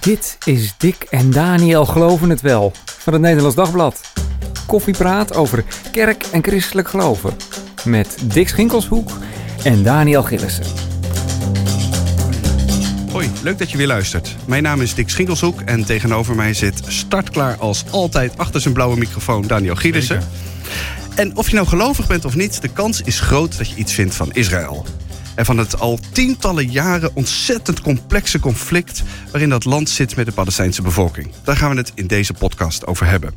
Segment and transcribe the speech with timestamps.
[0.00, 4.00] Dit is Dick en Daniel Geloven het Wel van het Nederlands Dagblad.
[4.66, 7.36] Koffiepraat over kerk en christelijk geloven.
[7.84, 9.10] Met Dick Schinkelshoek
[9.62, 10.64] en Daniel Gillissen.
[13.12, 14.36] Hoi, leuk dat je weer luistert.
[14.44, 18.96] Mijn naam is Dick Schinkelshoek en tegenover mij zit startklaar als altijd achter zijn blauwe
[18.96, 20.22] microfoon Daniel Gielissen.
[21.14, 23.92] En of je nou gelovig bent of niet, de kans is groot dat je iets
[23.92, 24.86] vindt van Israël.
[25.40, 30.32] En van het al tientallen jaren ontzettend complexe conflict waarin dat land zit met de
[30.32, 31.30] Palestijnse bevolking.
[31.44, 33.34] Daar gaan we het in deze podcast over hebben.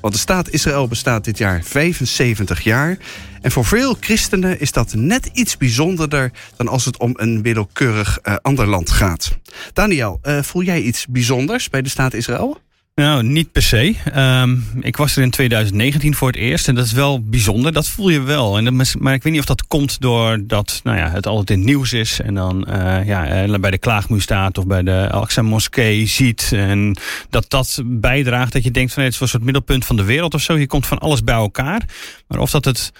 [0.00, 2.98] Want de staat Israël bestaat dit jaar 75 jaar.
[3.40, 8.18] En voor veel christenen is dat net iets bijzonderder dan als het om een willekeurig
[8.22, 9.38] uh, ander land gaat.
[9.72, 12.60] Daniel, uh, voel jij iets bijzonders bij de staat Israël?
[12.94, 13.94] Nou, niet per se.
[14.16, 17.72] Um, ik was er in 2019 voor het eerst en dat is wel bijzonder.
[17.72, 18.56] Dat voel je wel.
[18.56, 21.56] En dat, maar ik weet niet of dat komt doordat nou ja, het altijd in
[21.56, 22.20] het nieuws is.
[22.20, 26.50] En dan uh, ja, bij de klaagmuur staat of bij de Al-Aqsa moskee ziet.
[26.52, 26.96] En
[27.30, 30.34] dat dat bijdraagt dat je denkt van het is een soort middelpunt van de wereld
[30.34, 30.58] of zo.
[30.58, 31.82] Je komt van alles bij elkaar.
[32.28, 32.92] Maar of dat het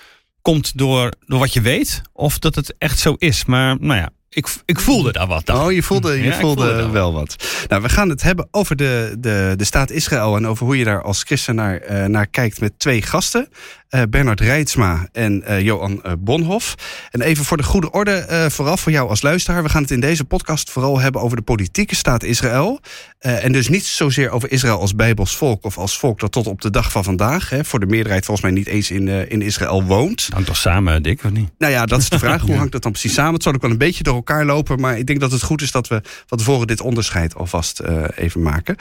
[0.43, 3.45] komt door, door wat je weet of dat het echt zo is.
[3.45, 5.47] Maar nou ja, ik, ik voelde daar wat.
[5.47, 5.65] Dan.
[5.65, 7.37] Oh, je voelde, je voelde, wel wat.
[7.69, 10.85] Nou, we gaan het hebben over de, de, de staat Israël en over hoe je
[10.85, 13.49] daar als christen naar, uh, naar kijkt met twee gasten.
[13.91, 16.75] Uh, Bernard Reitsma en uh, Johan Bonhoff.
[17.11, 19.63] En even voor de goede orde, vooraf voor jou als luisteraar.
[19.63, 22.81] We gaan het in deze podcast vooral hebben over de politieke staat Israël.
[23.19, 26.61] en dus niet zozeer over Israël als bijbels volk of als volk dat tot op
[26.61, 29.85] de dag van vandaag, hè, voor de meerderheid volgens mij niet eens in, in Israël
[29.85, 30.29] woont.
[30.33, 31.51] Hangt toch samen, Dick, of niet?
[31.59, 32.43] Nou ja, dat is de vraag.
[32.43, 33.35] Hoe hangt dat dan precies samen?
[33.35, 34.81] Het zal ook wel een beetje door elkaar lopen.
[34.81, 37.83] Maar ik denk dat het goed is dat we van tevoren dit onderscheid alvast
[38.17, 38.77] even maken.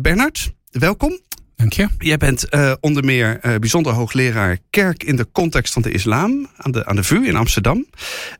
[0.00, 1.20] Bernard, welkom.
[1.58, 1.88] Dank je.
[1.98, 6.48] Jij bent uh, onder meer uh, bijzonder hoogleraar kerk in de context van de islam
[6.56, 7.86] aan de, aan de VU in Amsterdam.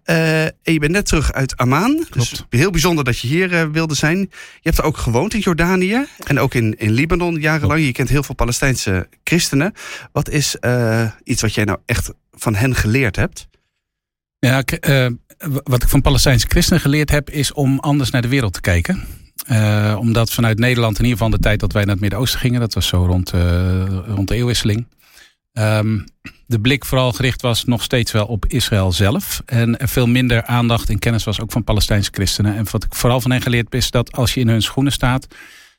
[0.05, 2.06] Uh, en je bent net terug uit Amman.
[2.10, 4.19] Dus heel bijzonder dat je hier wilde zijn.
[4.19, 4.28] Je
[4.62, 7.84] hebt er ook gewoond in Jordanië en ook in, in Libanon jarenlang.
[7.84, 9.72] Je kent heel veel Palestijnse christenen.
[10.12, 10.56] Wat is
[11.25, 13.48] iets wat jij nou echt van hen geleerd hebt?
[14.38, 14.65] Ja,
[15.62, 19.06] wat ik van Palestijnse christenen geleerd heb, is om anders naar de wereld te kijken.
[19.50, 22.60] Uh, omdat vanuit Nederland, in ieder geval de tijd dat wij naar het Midden-Oosten gingen,
[22.60, 24.86] dat was zo rond, uh, rond de eeuwwisseling.
[25.53, 26.04] Um,
[26.47, 29.42] de blik vooral gericht was nog steeds wel op Israël zelf.
[29.47, 32.56] En er veel minder aandacht en kennis was ook van Palestijnse christenen.
[32.56, 34.92] En wat ik vooral van hen geleerd heb, is dat als je in hun schoenen
[34.92, 35.26] staat,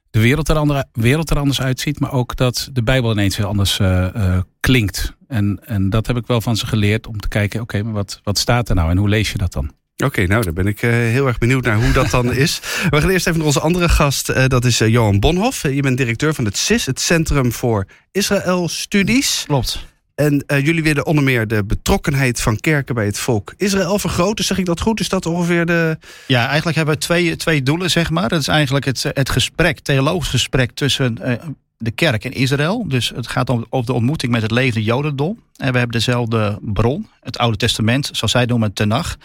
[0.09, 1.99] de wereld er, wereld er anders uitziet.
[1.99, 5.15] Maar ook dat de Bijbel ineens weer anders uh, klinkt.
[5.27, 8.19] En, en dat heb ik wel van ze geleerd om te kijken, oké, maar wat,
[8.23, 9.71] wat staat er nou en hoe lees je dat dan?
[10.03, 12.59] Oké, okay, nou, dan ben ik uh, heel erg benieuwd naar hoe dat dan is.
[12.89, 14.29] We gaan eerst even naar onze andere gast.
[14.29, 15.61] Uh, dat is uh, Johan Bonhoff.
[15.61, 19.43] je bent directeur van het CIS, het Centrum voor Israël Studies.
[19.47, 19.85] Klopt.
[20.15, 24.45] En jullie willen onder meer de betrokkenheid van kerken bij het volk Israël vergroten.
[24.45, 24.99] Zeg ik dat goed?
[24.99, 25.97] Is dat ongeveer de.
[26.27, 28.29] Ja, eigenlijk hebben we twee, twee doelen, zeg maar.
[28.29, 31.17] Dat is eigenlijk het, het gesprek, theologisch gesprek tussen
[31.77, 32.87] de kerk in Israël.
[32.87, 35.39] Dus het gaat om, over de ontmoeting met het levende Jodendom.
[35.55, 39.17] En we hebben dezelfde bron, het Oude Testament, zoals zij noemen, Tenach.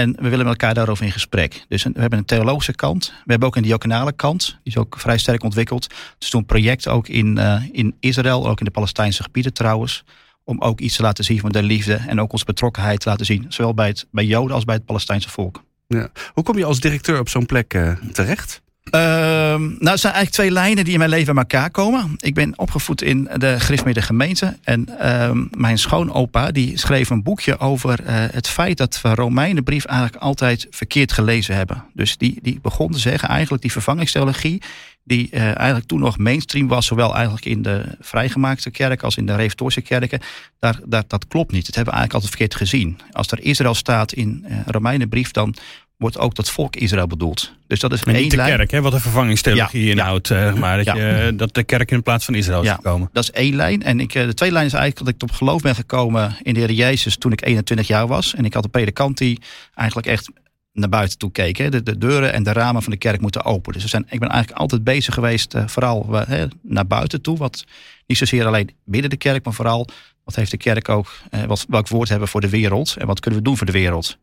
[0.00, 1.64] En we willen met elkaar daarover in gesprek.
[1.68, 3.06] Dus we hebben een theologische kant.
[3.08, 4.46] We hebben ook een diaconale kant.
[4.46, 5.86] Die is ook vrij sterk ontwikkeld.
[6.18, 10.04] Dus een project ook in, uh, in Israël, ook in de Palestijnse gebieden trouwens.
[10.44, 13.26] Om ook iets te laten zien van de liefde en ook onze betrokkenheid te laten
[13.26, 13.46] zien.
[13.48, 15.64] Zowel bij, het, bij Joden als bij het Palestijnse volk.
[15.86, 16.08] Ja.
[16.32, 18.62] Hoe kom je als directeur op zo'n plek uh, terecht?
[18.94, 22.14] Uh, nou, er zijn eigenlijk twee lijnen die in mijn leven bij elkaar komen.
[22.16, 24.58] Ik ben opgevoed in de Griffmidden gemeente.
[24.62, 29.84] En uh, mijn schoonopa die schreef een boekje over uh, het feit dat we Romeinenbrief
[29.84, 31.84] eigenlijk altijd verkeerd gelezen hebben.
[31.94, 34.62] Dus die, die begon te zeggen eigenlijk die vervangingstheologie
[35.04, 39.26] die uh, eigenlijk toen nog mainstream was, zowel eigenlijk in de vrijgemaakte kerk als in
[39.26, 40.20] de reformatorische kerken,
[40.58, 41.66] daar, dat klopt niet.
[41.66, 42.98] Dat hebben we eigenlijk altijd verkeerd gezien.
[43.12, 45.54] Als er Israël staat in uh, Romeinenbrief, dan
[46.00, 47.52] wordt ook dat volk Israël bedoeld.
[47.66, 48.56] Dus dat is maar één de lijn.
[48.56, 48.80] kerk, hè?
[48.80, 50.28] wat de vervangingstheologie ja, inhoudt.
[50.28, 50.54] Ja.
[50.54, 50.94] maar dat, ja.
[50.94, 53.08] je, dat de kerk in plaats van Israël is gekomen.
[53.12, 53.82] Dat is één lijn.
[53.82, 56.60] En ik, de tweede lijn is eigenlijk dat ik tot geloof ben gekomen in de
[56.60, 58.34] Heer Jezus toen ik 21 jaar was.
[58.34, 59.40] En ik had een predikant die
[59.74, 60.30] eigenlijk echt
[60.72, 61.56] naar buiten toe keek.
[61.56, 61.68] Hè.
[61.68, 63.72] De, de, deuren en de ramen van de kerk moeten open.
[63.72, 67.36] Dus zijn, ik ben eigenlijk altijd bezig geweest, uh, vooral uh, naar buiten toe.
[67.36, 67.64] Wat
[68.06, 69.88] niet zozeer alleen binnen de kerk, maar vooral
[70.24, 73.06] wat heeft de kerk ook, uh, wat, welk woord hebben we voor de wereld en
[73.06, 74.18] wat kunnen we doen voor de wereld.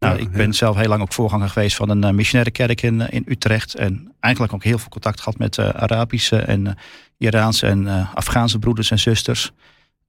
[0.00, 3.00] Nou, ik ben zelf heel lang ook voorganger geweest van een uh, missionaire kerk in,
[3.00, 3.74] uh, in Utrecht.
[3.74, 6.78] En eigenlijk ook heel veel contact gehad met uh, Arabische en
[7.18, 9.50] Iraanse en Afghaanse broeders en zusters.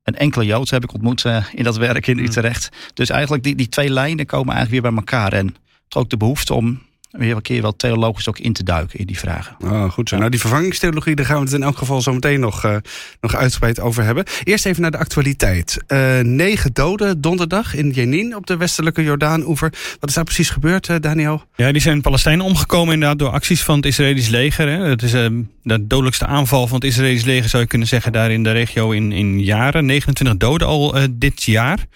[0.03, 2.69] Een enkele Joods heb ik ontmoet in dat werk in Utrecht.
[2.93, 5.33] Dus eigenlijk die, die twee lijnen komen eigenlijk weer bij elkaar.
[5.33, 5.55] En
[5.95, 6.81] ook de behoefte om
[7.11, 9.55] weer een keer wel theologisch ook in te duiken in die vragen.
[9.63, 10.17] Oh, goed zo.
[10.17, 12.75] Nou, die vervangingstheologie, daar gaan we het in elk geval zo meteen nog, uh,
[13.21, 14.25] nog uitgebreid over hebben.
[14.43, 15.77] Eerst even naar de actualiteit.
[15.87, 19.73] Uh, negen doden donderdag in Jenin op de westelijke Jordaan-oever.
[19.99, 21.43] Wat is daar precies gebeurd, uh, Daniel?
[21.55, 24.67] Ja, die zijn in Palestijn omgekomen inderdaad door acties van het Israëlisch leger.
[24.67, 24.89] Hè.
[24.89, 28.43] Het is de dodelijkste aanval van het Israëlisch leger, zou je kunnen zeggen, daar in
[28.43, 29.85] de regio in, in jaren.
[29.85, 31.87] 29 doden al dit jaar.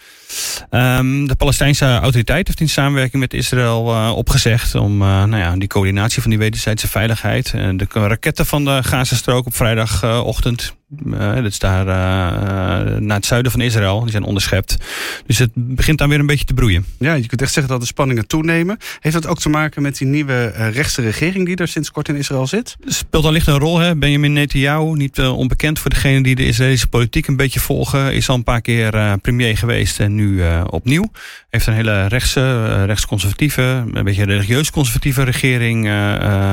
[0.72, 5.56] Um, de Palestijnse autoriteit heeft in samenwerking met Israël uh, opgezegd om uh, nou ja,
[5.56, 7.54] die coördinatie van die wederzijdse veiligheid.
[7.56, 10.76] Uh, de raketten van de Gazastrook op vrijdagochtend
[11.06, 14.02] uh, dat is daar uh, naar het zuiden van Israël.
[14.02, 14.78] Die zijn onderschept.
[15.26, 16.86] Dus het begint dan weer een beetje te broeien.
[17.00, 18.78] Ja, je kunt echt zeggen dat de spanningen toenemen.
[19.00, 22.08] Heeft dat ook te maken met die nieuwe uh, rechtse regering die er sinds kort
[22.08, 22.76] in Israël zit?
[22.86, 23.80] Speelt allicht een rol.
[23.80, 23.96] Hè?
[23.96, 28.14] Benjamin Netanyahu, niet onbekend voor degenen die de Israëlische politiek een beetje volgen.
[28.14, 31.12] Is al een paar keer premier geweest en nu opnieuw.
[31.56, 35.90] Heeft een hele rechtse, rechtsconservatieve, een beetje religieus conservatieve regering.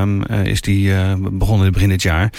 [0.01, 2.33] Um, is die begonnen in het begin dit jaar.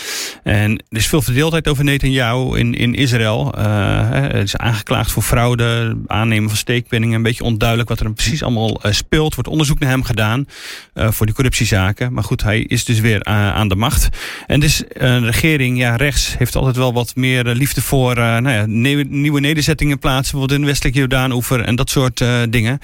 [0.44, 3.54] En er is veel verdeeldheid over Netanyahu in, in Israël.
[3.58, 7.16] Uh, het is aangeklaagd voor fraude, aannemen van steekpenningen.
[7.16, 9.36] Een beetje onduidelijk wat er precies allemaal uh, speelt.
[9.36, 10.46] Wordt onderzoek naar hem gedaan
[10.94, 12.14] uh, voor die corruptiezaken.
[12.14, 14.10] Maar goed, hij is dus weer aan de macht.
[14.48, 18.66] En dus een regering, ja, rechts, heeft altijd wel wat meer liefde voor nou ja,
[19.08, 20.22] nieuwe nederzettingen plaatsen.
[20.22, 22.22] Bijvoorbeeld in de westelijke Jordaan-oever en dat soort
[22.54, 22.80] dingen.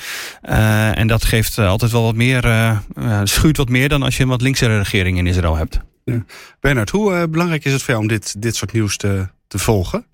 [0.93, 2.43] en dat geeft altijd wel wat meer,
[3.23, 5.79] schuurt wat meer dan als je een wat linkse regering in Israël hebt.
[6.09, 6.25] Ja.
[6.59, 9.57] Bernard, hoe uh, belangrijk is het voor jou om dit, dit soort nieuws te, te
[9.57, 10.05] volgen?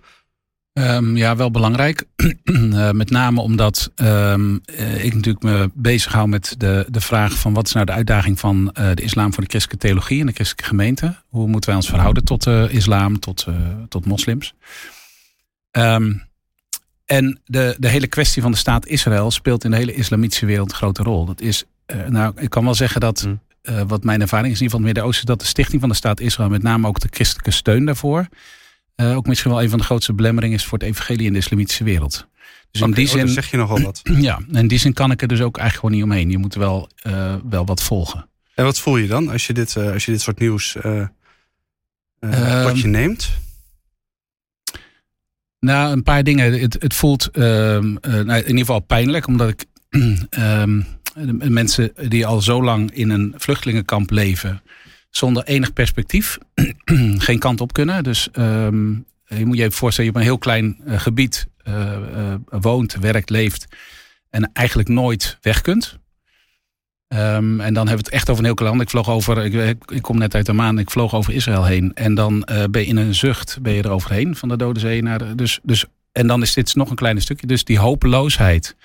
[0.74, 2.04] Um, ja, wel belangrijk.
[2.44, 7.40] uh, met name omdat um, uh, ik natuurlijk me bezig hou met de, de vraag
[7.40, 10.34] van wat is nou de uitdaging van de islam voor de christelijke theologie en de
[10.34, 11.16] christelijke gemeente.
[11.28, 13.46] Hoe moeten wij ons verhouden tot de islam, tot,
[13.90, 14.54] tot moslims?
[15.72, 16.22] Um,
[17.06, 20.72] en de, de hele kwestie van de staat Israël speelt in de hele islamitische wereld
[20.72, 21.26] een grote rol.
[21.26, 21.64] Dat is,
[22.08, 24.80] nou, ik kan wel zeggen dat mm uh, wat mijn ervaring is in ieder geval
[24.80, 27.86] het Midden-Oosten, dat de stichting van de staat Israël, met name ook de christelijke steun
[27.86, 28.28] daarvoor,
[28.96, 31.40] uh, ook misschien wel een van de grootste belemmeringen is voor het evangelie in de
[31.40, 32.28] islamitische wereld.
[32.72, 33.28] Dus okay, in die zin.
[33.28, 34.02] Oh, zeg je nogal wat.
[34.20, 36.32] Ja, in die zin kan ik er dus ook eigenlijk gewoon niet omheen.
[36.32, 36.90] Je moet wel,
[37.50, 38.28] wel wat volgen.
[38.56, 40.78] En wat voel je dan als je dit, als je dit soort nieuws
[42.64, 43.30] wat je neemt?
[45.66, 46.60] Nou, een paar dingen.
[46.60, 49.66] Het, het voelt ehm, nou, in ieder geval pijnlijk, omdat ik
[50.40, 54.62] um, de mensen die al zo lang in een vluchtelingenkamp leven,
[55.10, 56.38] zonder enig perspectief,
[57.28, 58.04] geen kant op kunnen.
[58.04, 62.36] Dus um, je moet je even voorstellen, je op een heel klein uh, gebied uh,
[62.50, 63.68] woont, werkt, leeft
[64.30, 66.00] en eigenlijk nooit weg kunt.
[67.08, 68.84] Um, en dan hebben we het echt over een heel klein land.
[68.84, 71.92] Ik vloog over, ik, ik, kom net uit de maan, ik vloog over Israël heen.
[71.94, 75.04] En dan ben je in een zucht ben je er overheen van de Dode Zee
[75.04, 77.48] naar de, dus, dus En dan is dit nog een klein stukje.
[77.48, 78.76] Dus die hopeloosheid.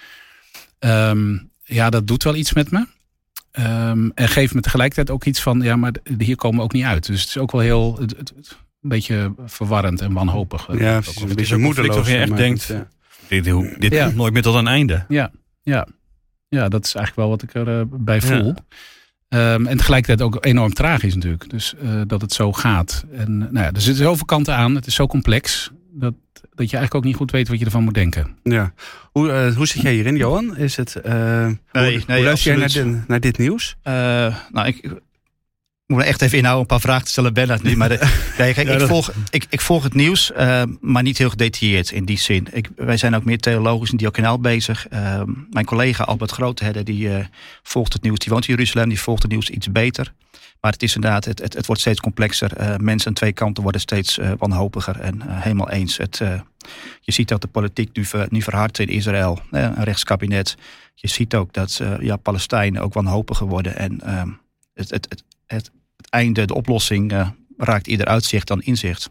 [0.78, 2.86] Um, ja, dat doet wel iets met me.
[3.58, 6.84] Um, en geeft me tegelijkertijd ook iets van, ja, maar hier komen we ook niet
[6.84, 7.06] uit.
[7.06, 10.66] Dus het is ook wel heel, het, het, een beetje verwarrend en wanhopig.
[10.78, 11.96] Ja, het is een beetje moedeloos.
[11.96, 12.86] Of je echt denkt, ja.
[13.28, 13.44] dit,
[13.80, 14.04] dit ja.
[14.04, 15.04] komt nooit meer tot een einde.
[15.08, 15.30] Ja,
[15.62, 15.86] ja.
[16.50, 18.54] Ja, dat is eigenlijk wel wat ik erbij uh, voel.
[19.28, 19.54] Ja.
[19.54, 21.50] Um, en tegelijkertijd ook enorm tragisch natuurlijk.
[21.50, 23.04] Dus uh, dat het zo gaat.
[23.12, 24.74] En nou ja, er zitten zoveel kanten aan.
[24.74, 25.70] Het is zo complex.
[25.92, 28.36] Dat, dat je eigenlijk ook niet goed weet wat je ervan moet denken.
[28.42, 28.72] Ja.
[29.12, 30.56] Hoe, uh, hoe zit jij hierin, Johan?
[30.56, 33.76] Is het, uh, nee, hoe, nee, hoe luister jij naar, dit, naar dit nieuws?
[33.84, 33.92] Uh,
[34.52, 34.90] nou, ik
[35.90, 37.62] moet me echt even inhouden, een paar vragen te stellen, Bernard.
[37.62, 37.98] Nu, maar de,
[38.38, 40.32] nee, kijk, ja, ik, volg, ik, ik volg het nieuws,
[40.80, 42.46] maar niet heel gedetailleerd in die zin.
[42.52, 44.86] Ik, wij zijn ook meer theologisch in diakonaal bezig.
[45.50, 47.10] mijn collega Albert Grootherde, die
[47.62, 48.18] volgt het nieuws.
[48.18, 50.12] Die woont in Jeruzalem, die volgt het nieuws iets beter.
[50.60, 52.80] Maar het is inderdaad, het, het, het wordt steeds complexer.
[52.82, 55.00] Mensen aan twee kanten worden steeds wanhopiger.
[55.00, 55.96] En helemaal eens.
[55.96, 56.20] Het,
[57.00, 59.40] je ziet dat de politiek nu, ver, nu verhardt in Israël.
[59.50, 60.56] een rechtskabinet.
[60.94, 63.76] Je ziet ook dat ja, Palestijnen ook wanhopiger worden.
[63.76, 64.28] En ehm,
[64.74, 65.70] het, het, het, het,
[66.10, 69.10] einde, de oplossing, raakt ieder uitzicht dan inzicht.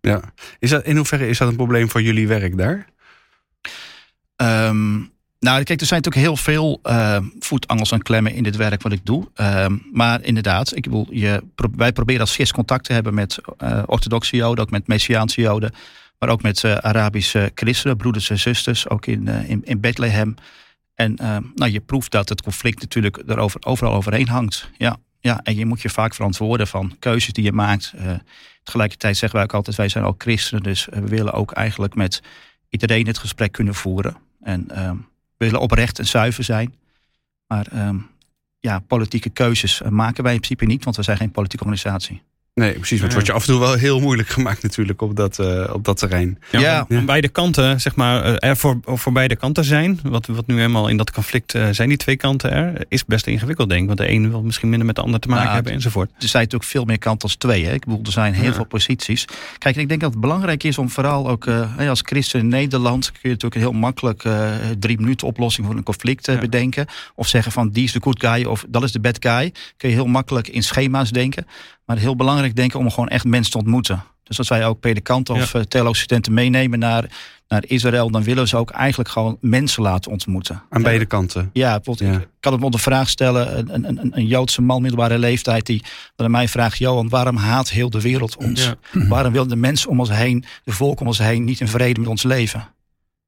[0.00, 0.20] Ja.
[0.58, 2.86] Is dat, in hoeverre is dat een probleem voor jullie werk daar?
[4.36, 8.82] Um, nou, kijk, er zijn natuurlijk heel veel uh, voetangels en klemmen in dit werk
[8.82, 9.28] wat ik doe.
[9.36, 11.42] Uh, maar inderdaad, ik bedoel, je,
[11.76, 15.72] wij proberen als GIS contact te hebben met uh, orthodoxe Joden, ook met Messiaanse Joden,
[16.18, 20.34] maar ook met Arabische christenen, broeders en zusters, ook in, in, in Bethlehem.
[20.94, 21.14] En
[21.54, 24.70] nou, je proeft dat het conflict natuurlijk er over, overal overheen hangt.
[24.76, 27.94] Ja, ja, en je moet je vaak verantwoorden van keuzes die je maakt.
[28.62, 32.22] tegelijkertijd zeggen wij ook altijd, wij zijn ook christenen, dus we willen ook eigenlijk met
[32.68, 34.16] iedereen het gesprek kunnen voeren.
[34.42, 34.96] En ehm,
[35.36, 36.74] we willen oprecht en zuiver zijn.
[37.46, 38.10] Maar um,
[38.58, 42.22] ja, politieke keuzes maken wij in principe niet, want we zijn geen politieke organisatie.
[42.54, 43.00] Nee, precies.
[43.00, 45.70] Maar het wordt je af en toe wel heel moeilijk gemaakt natuurlijk op dat, uh,
[45.72, 46.38] op dat terrein.
[46.50, 46.86] Ja, ja.
[46.88, 50.00] Aan beide kanten, zeg maar, er voor, voor beide kanten zijn.
[50.02, 52.84] Wat, wat nu helemaal in dat conflict uh, zijn die twee kanten er.
[52.88, 53.86] Is best ingewikkeld denk ik.
[53.86, 56.10] Want de een wil misschien minder met de ander te maken nou, hebben enzovoort.
[56.18, 57.64] Er zijn natuurlijk veel meer kanten als twee.
[57.66, 57.72] Hè?
[57.72, 58.52] Ik bedoel, er zijn heel ja.
[58.52, 59.24] veel posities.
[59.58, 63.10] Kijk, ik denk dat het belangrijk is om vooral ook uh, als christen in Nederland...
[63.10, 64.22] kun je natuurlijk heel makkelijk
[64.78, 66.38] drie minuten oplossing voor een conflict ja.
[66.38, 66.86] bedenken.
[67.14, 69.52] Of zeggen van die is de good guy of dat is de bad guy.
[69.76, 71.46] Kun je heel makkelijk in schema's denken.
[71.90, 74.02] Maar heel belangrijk denken om gewoon echt mensen te ontmoeten.
[74.22, 75.92] Dus als wij ook predikanten of ja.
[75.92, 77.10] studenten meenemen naar,
[77.48, 80.62] naar Israël, dan willen ze ook eigenlijk gewoon mensen laten ontmoeten.
[80.68, 81.50] Aan beide kanten.
[81.52, 85.66] Ja, bijvoorbeeld, ik kan het de vraag stellen: een, een, een Joodse man middelbare leeftijd
[85.66, 85.84] die
[86.16, 88.64] aan mij vraagt: Johan, waarom haat heel de wereld ons?
[88.64, 88.76] Ja.
[89.08, 92.00] Waarom willen de mensen om ons heen, de volk om ons heen, niet in vrede
[92.00, 92.68] met ons leven?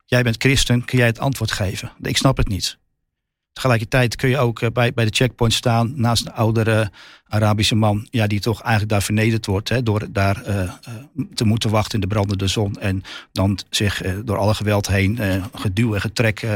[0.04, 1.92] Jij bent christen, kun jij het antwoord geven?
[2.00, 2.78] Ik snap het niet.
[3.52, 6.90] Tegelijkertijd kun je ook eh, bij, bij de checkpoint staan naast een oudere
[7.28, 10.72] Arabische man, ja, die toch eigenlijk daar vernederd wordt hè, door daar uh,
[11.34, 15.18] te moeten wachten in de brandende zon en dan zich uh, door alle geweld heen
[15.54, 16.46] geduw en getrek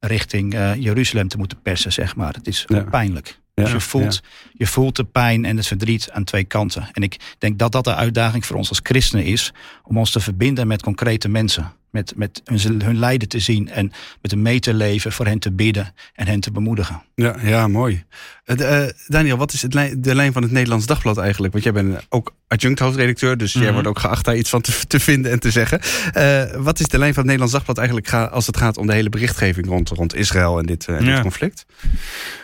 [0.00, 2.34] richting Jeruzalem te moeten persen, zeg maar.
[2.34, 2.82] Het is ja.
[2.82, 3.38] pijnlijk.
[3.54, 4.50] Ja, dus je voelt, ja.
[4.52, 6.88] je voelt de pijn en het verdriet aan twee kanten.
[6.92, 9.52] En ik denk dat dat de uitdaging voor ons als christenen is,
[9.82, 13.92] om ons te verbinden met concrete mensen met, met hun, hun lijden te zien en
[14.22, 17.02] met hen mee te leven, voor hen te bidden en hen te bemoedigen.
[17.14, 18.04] Ja, ja mooi.
[18.46, 21.52] Uh, Daniel, wat is het lijn, de lijn van het Nederlands Dagblad eigenlijk?
[21.52, 24.86] Want jij bent ook adjunct hoofdredacteur, dus jij wordt ook geacht daar iets van te,
[24.86, 25.80] te vinden en te zeggen.
[26.16, 28.86] Uh, wat is de lijn van het Nederlands Dagblad eigenlijk ga, als het gaat om
[28.86, 31.66] de hele berichtgeving rond, rond Israël en dit, uh, dit conflict?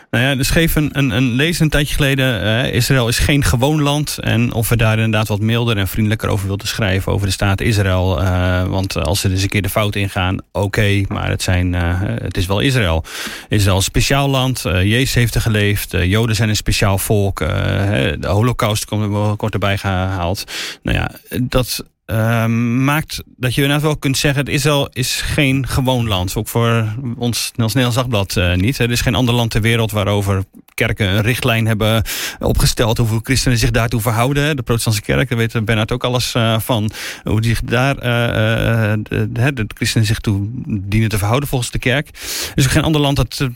[0.09, 2.43] Nou ja, er schreef een, een, een tijdje geleden...
[2.43, 4.17] Uh, Israël is geen gewoon land.
[4.19, 7.11] En of we daar inderdaad wat milder en vriendelijker over wilden schrijven...
[7.11, 8.21] over de staat Israël.
[8.21, 11.01] Uh, want als ze dus een keer de fout ingaan, oké.
[11.07, 13.03] Maar het, zijn, uh, het is wel Israël.
[13.49, 14.61] Israël is een speciaal land.
[14.61, 15.91] Jezus heeft er geleefd.
[15.91, 17.39] Joden zijn een speciaal volk.
[17.39, 20.43] de holocaust komt, kort erbij gehaald.
[20.83, 22.45] Nou ja, dat uh,
[22.85, 24.45] maakt dat je inderdaad wel kunt zeggen...
[24.45, 26.35] dat Israël is geen gewoon land.
[26.35, 26.85] Ook voor
[27.17, 28.79] ons Nederlands Dagblad uh, niet.
[28.79, 30.43] Er is geen ander land ter wereld waarover
[30.73, 32.03] kerken een richtlijn hebben
[32.39, 32.97] opgesteld...
[32.97, 34.55] hoeveel christenen zich daartoe verhouden.
[34.55, 36.91] De protestantse kerk, daar weet Bernard ook alles uh, van.
[37.23, 42.07] Hoe die daar uh, de, de, christenen zich toe dienen te verhouden volgens de kerk.
[42.55, 43.47] Er ook geen ander land dat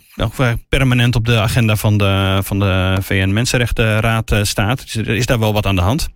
[0.70, 4.82] permanent op de agenda van de, van de VN-Mensenrechtenraad staat.
[4.82, 6.10] Dus er is daar wel wat aan de hand.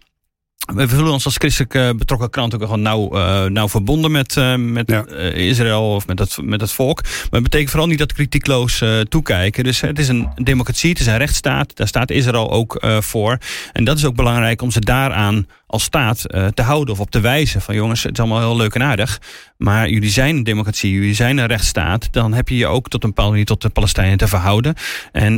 [0.63, 4.35] We voelen ons als christelijk uh, betrokken krant ook gewoon nauw, uh, nauw verbonden met,
[4.35, 5.05] uh, met ja.
[5.33, 7.01] Israël of met het, met het volk.
[7.01, 9.63] Maar het betekent vooral niet dat kritiekloos toekijken.
[9.63, 11.75] Dus het is een democratie, het is een rechtsstaat.
[11.75, 13.37] Daar staat Israël ook voor.
[13.71, 16.21] En dat is ook belangrijk om ze daaraan als staat
[16.53, 17.61] te houden of op te wijzen.
[17.61, 19.21] Van jongens, het is allemaal heel leuk en aardig.
[19.57, 22.07] Maar jullie zijn een democratie, jullie zijn een rechtsstaat.
[22.11, 24.73] Dan heb je je ook tot een bepaalde manier tot de Palestijnen te verhouden.
[25.11, 25.37] En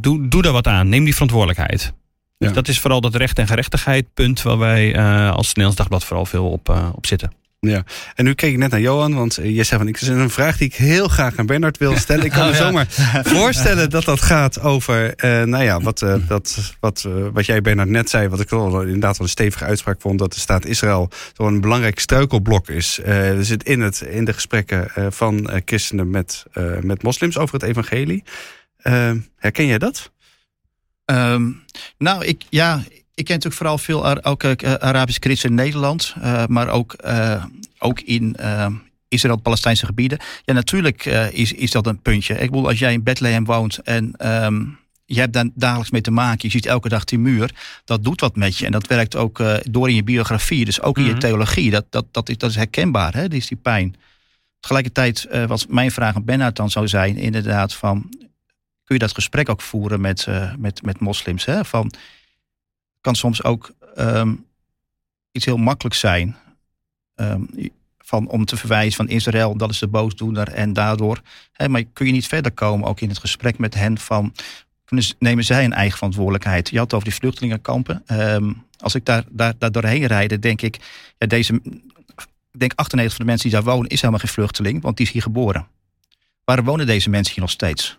[0.00, 0.88] doe, doe daar wat aan.
[0.88, 1.92] Neem die verantwoordelijkheid.
[2.38, 2.50] Ja.
[2.50, 6.26] dat is vooral dat recht en gerechtigheid punt waar wij uh, als Nederlands Dagblad vooral
[6.26, 7.32] veel op, uh, op zitten.
[7.60, 10.30] Ja, en nu keek ik net naar Johan, want je zei van ik is een
[10.30, 12.24] vraag die ik heel graag aan Bernard wil stellen.
[12.24, 12.64] Ik kan me oh, ja.
[12.64, 12.86] zomaar
[13.38, 17.60] voorstellen dat dat gaat over, uh, nou ja, wat, uh, dat, wat, uh, wat jij
[17.60, 20.66] Bernard net zei, wat ik wel inderdaad wel een stevige uitspraak vond, dat de staat
[20.66, 23.00] Israël een belangrijk struikelblok is.
[23.04, 26.44] er zit in, het, in de gesprekken van christenen met,
[26.80, 28.24] met moslims over het evangelie.
[29.36, 30.10] herken jij dat?
[31.10, 31.62] Um,
[31.98, 32.82] nou, ik, ja,
[33.14, 37.44] ik ken natuurlijk vooral veel ook, uh, Arabische christen in Nederland, uh, maar ook, uh,
[37.78, 38.36] ook in
[39.08, 40.18] Israël-Palestijnse gebieden.
[40.44, 42.34] Ja, natuurlijk is, is dat een puntje.
[42.34, 46.10] Ik bedoel, als jij in Bethlehem woont en um, je hebt daar dagelijks mee te
[46.10, 48.66] maken, je ziet elke dag die muur, dat doet wat met je.
[48.66, 51.18] En dat werkt ook door in je biografie, dus ook in je mhm.
[51.18, 51.70] theologie.
[51.70, 53.28] Dat, dat, dat, is, dat is herkenbaar, hè?
[53.28, 53.96] die is die pijn.
[54.60, 58.08] Tegelijkertijd was mijn vraag aan Bernard dan zou zijn, inderdaad, van
[58.88, 61.44] kun je dat gesprek ook voeren met, uh, met, met moslims.
[61.44, 61.64] Hè?
[61.64, 61.92] Van,
[63.00, 64.46] kan soms ook um,
[65.32, 66.36] iets heel makkelijk zijn.
[67.14, 67.48] Um,
[67.98, 70.48] van, om te verwijzen van Israël, dat is de boosdoener.
[70.48, 71.20] En daardoor,
[71.52, 74.34] hè, maar kun je niet verder komen, ook in het gesprek met hen van,
[75.18, 76.68] nemen zij een eigen verantwoordelijkheid.
[76.68, 78.02] Je had het over die vluchtelingenkampen.
[78.06, 80.78] Um, als ik daar, daar, daar doorheen rijd, denk ik,
[81.18, 81.60] ja, deze,
[82.52, 85.06] ik denk 98 van de mensen die daar wonen, is helemaal geen vluchteling, want die
[85.06, 85.66] is hier geboren.
[86.44, 87.97] Waarom wonen deze mensen hier nog steeds?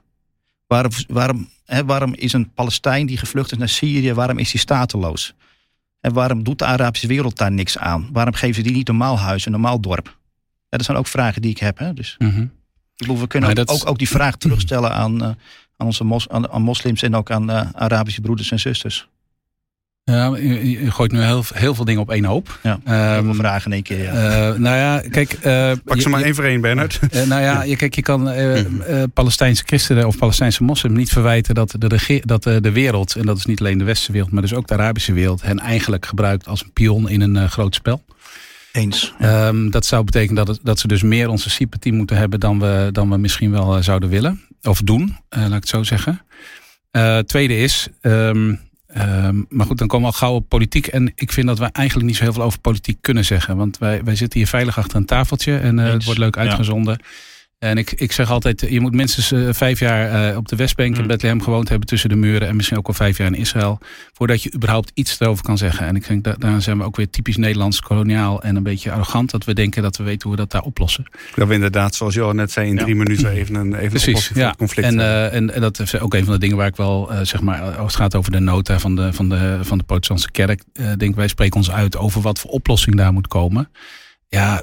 [0.70, 4.62] Waarom, waarom, hè, waarom is een Palestijn die gevlucht is naar Syrië, waarom is hij
[4.62, 5.34] stateloos?
[6.02, 8.10] En waarom doet de Arabische wereld daar niks aan?
[8.12, 10.18] Waarom geven ze die niet een normaal huis, een normaal dorp?
[10.70, 11.78] Ja, dat zijn ook vragen die ik heb.
[11.78, 11.94] Hè?
[11.94, 12.52] Dus, mm -hmm.
[13.18, 15.30] We kunnen ook, ook, ook, die vraag terugstellen aan, uh,
[15.78, 19.08] aan onze mos, aan, aan, moslims en ook aan uh, Arabische broeders en zusters.
[20.10, 22.60] Ja, je, je gooit nu heel, heel veel dingen op één hoop.
[22.64, 24.04] Ja, Ehm, heel veel vragen in één keer.
[24.04, 24.12] Ja.
[24.52, 25.32] Eh, nou ja, kijk.
[25.34, 27.00] eh, Pak je- ze maar één voor één, Bernard.
[27.12, 31.10] Eh, nou ja, je, kijk, je kan eh, eh, Palestijnse christenen of Palestijnse moslims niet
[31.12, 34.32] verwijten dat, de, dat eh, de wereld, en dat is niet alleen de westerse wereld,
[34.32, 37.50] maar dus ook de Arabische wereld, hen eigenlijk gebruikt als een pion in een eh,
[37.50, 38.04] groot spel.
[38.72, 39.14] Eens.
[39.20, 42.60] Ehm, dat zou betekenen dat, het- dat ze dus meer onze sympathie moeten hebben dan
[42.60, 44.42] we, dan we misschien wel zouden willen.
[44.62, 46.22] Of doen, eh, laat ik het zo zeggen.
[46.92, 48.54] Eh, tweede is, ehm,
[48.94, 50.88] ehm, maar goed, dan komen we al gauw op politiek.
[50.88, 53.58] En ik vind dat wij eigenlijk niet zo heel veel over politiek kunnen zeggen.
[53.58, 56.88] Want wij, wij zitten hier veilig achter een tafeltje en eh, het wordt leuk Ja.
[57.60, 60.96] En ik, ik zeg altijd, je moet minstens eh, vijf jaar eh, op de Westbank
[60.96, 61.08] in Mm.
[61.08, 62.48] Bethlehem gewoond hebben tussen de muren.
[62.48, 63.80] En misschien ook al vijf jaar in Israël.
[64.14, 65.88] Voordat je überhaupt iets erover kan zeggen.
[65.88, 68.92] En ik denk, da daar zijn we ook weer typisch Nederlands, koloniaal en een beetje
[68.92, 69.32] arrogant.
[69.32, 71.06] Dat we denken dat we weten hoe we dat daar oplossen.
[71.36, 72.82] Dat we inderdaad, zoals Johan net zei, in Ja.
[72.84, 74.48] drie minuten even een even Precies, ja.
[74.48, 74.88] het conflict.
[74.88, 77.20] En, eh, en, en dat is ook een van de dingen waar ik wel, eh,
[77.22, 80.32] zeg maar, als het gaat over de nota van de, van de, van de protestantse
[80.32, 83.70] kerk, eh denk wij spreken ons uit over wat voor oplossing daar moet komen.
[84.30, 84.62] Ja,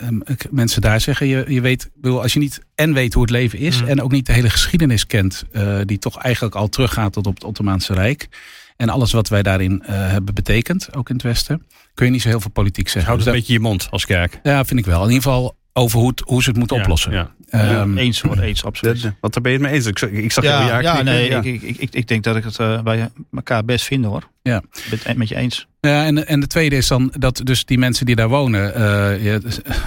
[0.00, 3.22] eh, ik- mensen daar zeggen, je, je weet, bedoel, als je niet en weet hoe
[3.22, 3.88] het leven is Mm.
[3.88, 7.34] en ook niet de hele geschiedenis kent, eh, die toch eigenlijk al teruggaat tot op
[7.34, 8.28] het Ottomaanse Rijk.
[8.76, 11.62] En alles wat wij daarin eh, hebben betekend, ook in het Westen,
[11.94, 13.04] kun je niet zo heel veel politiek zeggen.
[13.04, 14.40] Houd Dus een dat- beetje je mond als kerk.
[14.42, 15.00] ja, vind ik wel.
[15.02, 17.12] In ieder geval over hoe, het, hoe ze het moeten Ja, oplossen.
[17.12, 17.34] ja.
[17.48, 19.02] Ehm, eens hoor, eens, absoluut.
[19.02, 19.86] De- want daar ben je het mee eens.
[19.86, 21.42] Ik, zag- ik zag jou ja, ja, nee, Ja.
[21.42, 24.28] Ik, ik, ik, ik denk dat ik het eh, bij elkaar best vind hoor.
[24.48, 24.62] Ja.
[24.90, 25.66] Het met je eens.
[25.80, 29.24] Ja, en, en de tweede is dan dat dus die mensen die daar wonen, eh,
[29.24, 29.38] ja,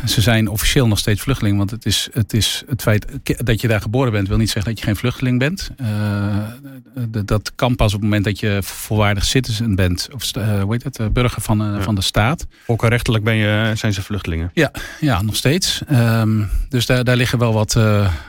[0.05, 1.57] ze zijn officieel nog steeds vluchteling.
[1.57, 4.71] Want het is, het is het feit dat je daar geboren bent, wil niet zeggen
[4.71, 5.69] dat je geen vluchteling bent.
[5.77, 6.37] Eh,
[7.25, 10.83] dat kan pas op het moment dat je volwaardig citizen bent, of eh, hoe heet
[10.83, 11.81] het, burger van, Ja.
[11.81, 12.47] van de staat.
[12.65, 14.51] Volkenrechtelijk ben je, zijn ze vluchtelingen.
[14.99, 15.81] Ja, nog steeds.
[15.87, 17.75] Ehm, dus daar, daar liggen wel wat,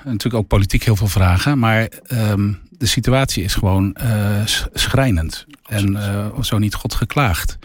[0.05, 1.59] natuurlijk ook politiek heel veel vragen.
[1.59, 5.47] Maar ehm, de situatie is gewoon eh, sch- schrijnend.
[5.67, 7.59] En eh, zo niet God geklaagd.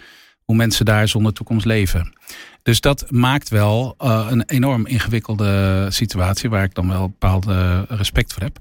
[0.44, 2.14] Hoe mensen daar zonder toekomst leven.
[2.64, 6.50] Dus dat maakt wel eh, een enorm ingewikkelde situatie.
[6.50, 8.60] Waar ik dan wel bepaalde respect voor heb.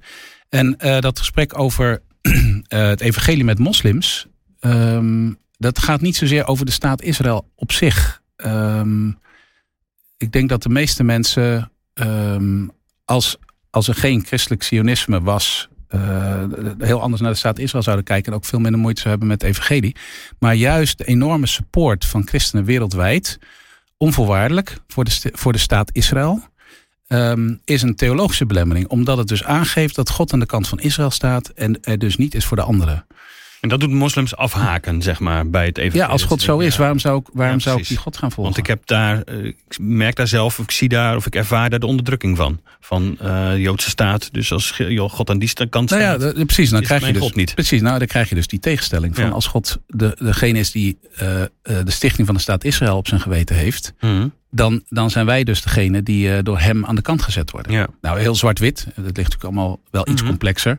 [0.48, 2.02] En dat gesprek over
[2.68, 4.26] het evangelie met moslims.
[4.60, 8.22] ehm, dat gaat niet zozeer over de staat Israël op zich.
[8.36, 9.08] Ehm,
[10.16, 12.66] ik denk dat de meeste mensen, ehm,
[13.04, 13.36] als,
[13.70, 16.44] als er geen christelijk sionisme was, eh,
[16.78, 19.38] heel anders naar de staat Israël zouden kijken en ook veel minder moeite zouden hebben
[19.38, 19.96] met het evangelie.
[20.38, 23.38] Maar juist de enorme support van christenen wereldwijd,
[23.96, 26.42] onvoorwaardelijk voor de, voor de staat Israël,
[27.06, 28.88] ehm, is een theologische belemmering.
[28.88, 32.16] Omdat het dus aangeeft dat God aan de kant van Israël staat en er dus
[32.16, 33.06] niet is voor de anderen.
[33.66, 36.04] En dat doet moslims afhaken, zeg maar, bij het evangelie.
[36.06, 38.32] Ja, als God zo is, waarom zou ik, waarom Ja, zou ik die God gaan
[38.32, 38.54] volgen?
[38.54, 41.34] Want ik heb daar, eh, ik merk daar zelf, of ik zie daar, of ik
[41.34, 42.60] ervaar daar de onderdrukking van.
[42.80, 44.32] Van eh, de Joodse staat.
[44.32, 46.36] Dus als joh, God aan die kant Nou staat.
[46.36, 46.70] ja, precies.
[46.70, 47.54] Dan krijg je dus God niet.
[47.54, 49.30] Precies, nou dan krijg je dus die tegenstelling van Ja.
[49.30, 53.08] als God de, degene is die eh, eh, de stichting van de staat Israël op
[53.08, 54.28] zijn geweten heeft, Mhm.
[54.50, 57.72] dan, dan zijn wij dus degene die eh, door hem aan de kant gezet worden.
[57.72, 57.86] Ja.
[58.00, 58.84] Nou, heel zwart-wit.
[58.84, 60.30] Dat ligt natuurlijk allemaal wel iets Mhm.
[60.30, 60.78] complexer.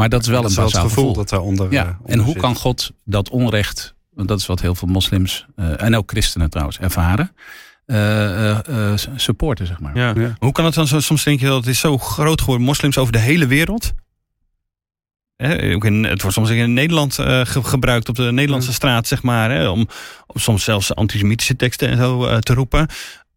[0.00, 1.12] Maar dat is wel dat een bazaal gevoel gevoel.
[1.14, 1.98] dat daaronder ja.
[2.04, 2.42] eh, en hoe zit.
[2.42, 6.50] kan God dat onrecht, want dat is wat heel veel moslims eh, en ook christenen
[6.50, 7.34] trouwens ervaren,
[7.86, 9.96] eh, eh, eh, supporten, zeg maar.
[9.96, 10.12] Ja.
[10.16, 10.34] Ja.
[10.38, 12.98] Hoe kan het dan zo, soms denk je dat het is zo groot geworden, moslims
[12.98, 13.92] over de hele wereld?
[15.36, 19.06] Hè, ook in, het wordt soms in Nederland eh, ge- gebruikt op de Nederlandse straat,
[19.06, 19.88] zeg maar, hè, om,
[20.26, 22.88] om soms zelfs antisemitische teksten en zo eh, te roepen.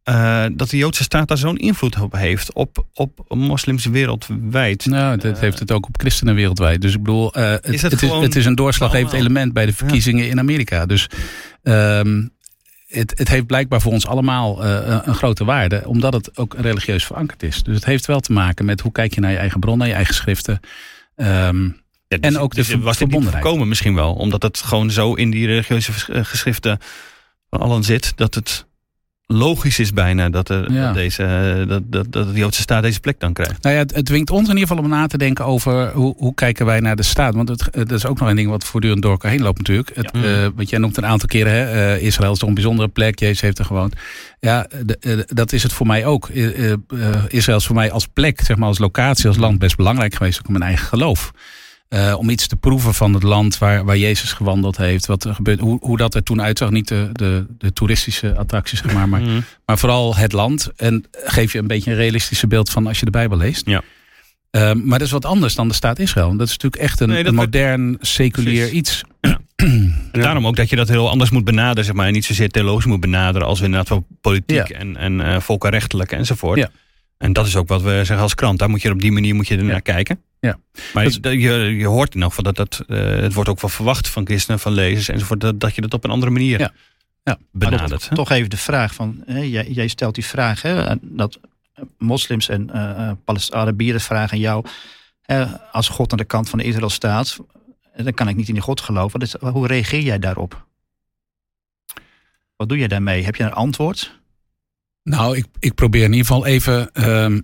[0.04, 4.86] Eh, dat de Joodse staat daar zo'n invloed op heeft op, op moslims wereldwijd.
[4.86, 6.82] Nou, dat heeft het ook op christenen wereldwijd.
[6.82, 9.54] Dus ik bedoel, eh, het, Is het het, is, gewoon het is een doorslaggevend element
[9.54, 10.86] bij de verkiezingen in Amerika.
[10.86, 11.08] Dus
[11.64, 12.24] ehm,
[12.88, 16.56] het, het heeft blijkbaar voor ons allemaal eh, een- een grote waarde, omdat het ook
[16.58, 17.64] religieus verankerd is.
[17.64, 19.88] Dus het heeft wel te maken met hoe kijk je naar je eigen bron, naar
[19.88, 20.60] je eigen schriften.
[21.16, 21.64] Ehm,
[22.08, 23.44] Ja, En ook de was verbondenheid.
[23.44, 24.14] voorkomen misschien wel.
[24.14, 25.92] Omdat het gewoon zo in die religieuze
[26.24, 26.78] geschriften
[27.50, 28.14] van allen zit.
[28.16, 28.66] Dat het
[29.28, 30.86] logisch is bijna dat, er, Ja.
[30.86, 33.64] dat, deze, eh, dat, dat, dat de Joodse staat deze plek dan krijgt.
[33.64, 36.14] Nou ja, het, het dwingt ons in ieder geval om na te denken over hoe,
[36.18, 37.34] hoe kijken wij naar de staat.
[37.36, 39.58] Want het, eh, dat is ook nog een ding wat voortdurend door elkaar heen loopt
[39.58, 39.92] natuurlijk.
[39.94, 40.24] Het, Ja.
[40.44, 43.42] eh, want jij noemt een aantal keren, hè, Israël is toch een bijzondere plek, Jezus
[43.42, 43.96] heeft er gewoond.
[44.40, 46.30] Ja, de- dat is het voor mij ook.
[47.28, 50.40] Israël is voor mij als plek, zeg maar als locatie, als land best belangrijk geweest,
[50.40, 51.32] ook in mijn eigen geloof.
[51.94, 55.06] Eh, om iets te proeven van het land waar, waar Jezus gewandeld heeft.
[55.06, 56.70] Wat er gebeurt, hoe, hoe dat er toen uitzag.
[56.70, 59.40] Niet de, de, de toeristische attracties, zeg maar, maar Mhm.
[59.66, 60.72] maar vooral het land.
[60.76, 63.66] En geef je een beetje een realistische beeld van als je de Bijbel leest.
[63.66, 63.82] Ja.
[64.52, 66.36] Ehm, maar dat is wat anders dan de staat Israël.
[66.38, 68.74] Dat is natuurlijk echt een, Nee, een wordt- modern, seculier Precies.
[68.78, 69.04] iets.
[69.56, 71.86] En Daarom ook dat je dat heel anders moet benaderen.
[71.86, 74.76] Zeg maar, en niet zozeer theologisch moet benaderen als inderdaad wel politiek Ja.
[74.78, 76.60] en, en eh, volkenrechtelijk enzovoort.
[76.60, 76.70] Ja.
[77.18, 78.60] En dat is ook wat we zeggen als krant.
[78.60, 79.80] Daar moet je op die manier moet je er naar Ja.
[79.80, 80.20] kijken.
[80.44, 80.60] Ja.
[80.94, 84.10] Maar je, je hoort in elk geval dat, dat uh, het wordt ook wel verwacht
[84.10, 86.72] van christenen, van lezers enzovoort, dat, dat je dat op een andere manier ja.
[87.24, 87.38] Ja.
[87.52, 88.10] benadert.
[88.14, 91.40] Toch even de vraag van, hè, jij, jij, stelt die vraag, hè, dat
[91.98, 93.12] moslims en uh,
[93.50, 94.66] Arabieren vragen jou,
[95.72, 97.38] als God aan de kant van Israël staat,
[97.96, 99.20] dan kan ik niet in die God geloven.
[99.20, 100.66] Dus, hoe reageer jij daarop?
[102.56, 103.24] Wat doe jij daarmee?
[103.24, 104.20] Heb je een antwoord?
[105.04, 107.40] Nou, ik, ik probeer in ieder geval even uh,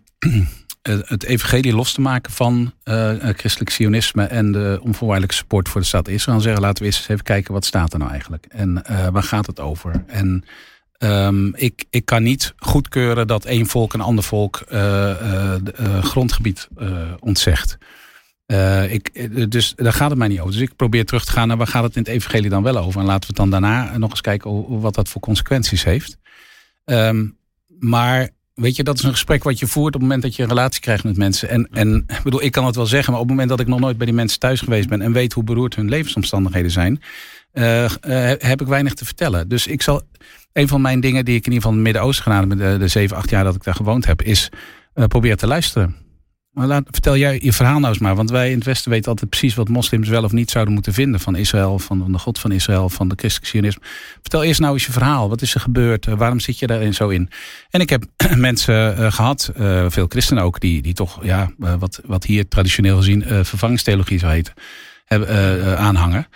[0.82, 5.88] het evangelie los te maken van uh, christelijk sionisme en de onvoorwaardelijke support voor de
[5.88, 6.38] staat Israël.
[6.38, 9.48] En zeggen, laten we eens even kijken wat staat er nou eigenlijk en waar gaat
[9.48, 10.04] het over?
[10.08, 10.44] En
[10.98, 14.64] um, ik, ik kan niet goedkeuren dat één volk een ander volk
[16.02, 16.68] grondgebied
[17.20, 17.78] ontzegt.
[18.90, 20.52] Ik, dus daar gaat het mij niet over.
[20.52, 22.78] Dus ik probeer terug te gaan naar waar gaat het in het evangelie dan wel
[22.78, 23.00] over.
[23.00, 26.18] En laten we het dan daarna nog eens kijken wat dat voor consequenties heeft.
[26.86, 27.38] Um,
[27.80, 30.44] maar weet je, dat is een gesprek wat je voert op het moment dat je
[30.44, 31.50] een relatie krijgt met mensen.
[31.50, 33.68] En, en ik bedoel, ik kan het wel zeggen, maar op het moment dat ik
[33.68, 37.02] nog nooit bij die mensen thuis geweest ben en weet hoe beroerd hun levensomstandigheden zijn,
[37.54, 37.90] uh, uh,
[38.38, 39.48] heb ik weinig te vertellen.
[39.48, 40.02] Dus ik zal,
[40.54, 42.78] een van mijn dingen die ik in ieder geval in het Midden-Oosten gedaan heb, de,
[42.78, 44.50] de zeven, acht jaar dat ik daar gewoond heb, is
[44.96, 45.96] uh, proberen te luisteren.
[46.50, 48.16] Maar laat, vertel jij je verhaal nou eens maar.
[48.16, 50.94] Want wij in het Westen weten altijd precies wat moslims wel of niet zouden moeten
[50.94, 53.82] vinden van Israël, van de God van Israël, van de christelijke sionisme.
[54.22, 55.30] Vertel eerst nou eens je verhaal.
[55.30, 56.08] Wat is er gebeurd?
[56.08, 57.30] Eh, waarom zit je daarin zo in?
[57.70, 58.04] En ik heb
[58.36, 62.98] mensen uh, gehad, uh, veel christenen ook, die, die toch, ja, wat, wat hier traditioneel
[62.98, 64.54] gezien vervangingstheologie zou heten,
[65.06, 66.28] hebben, aanhangen.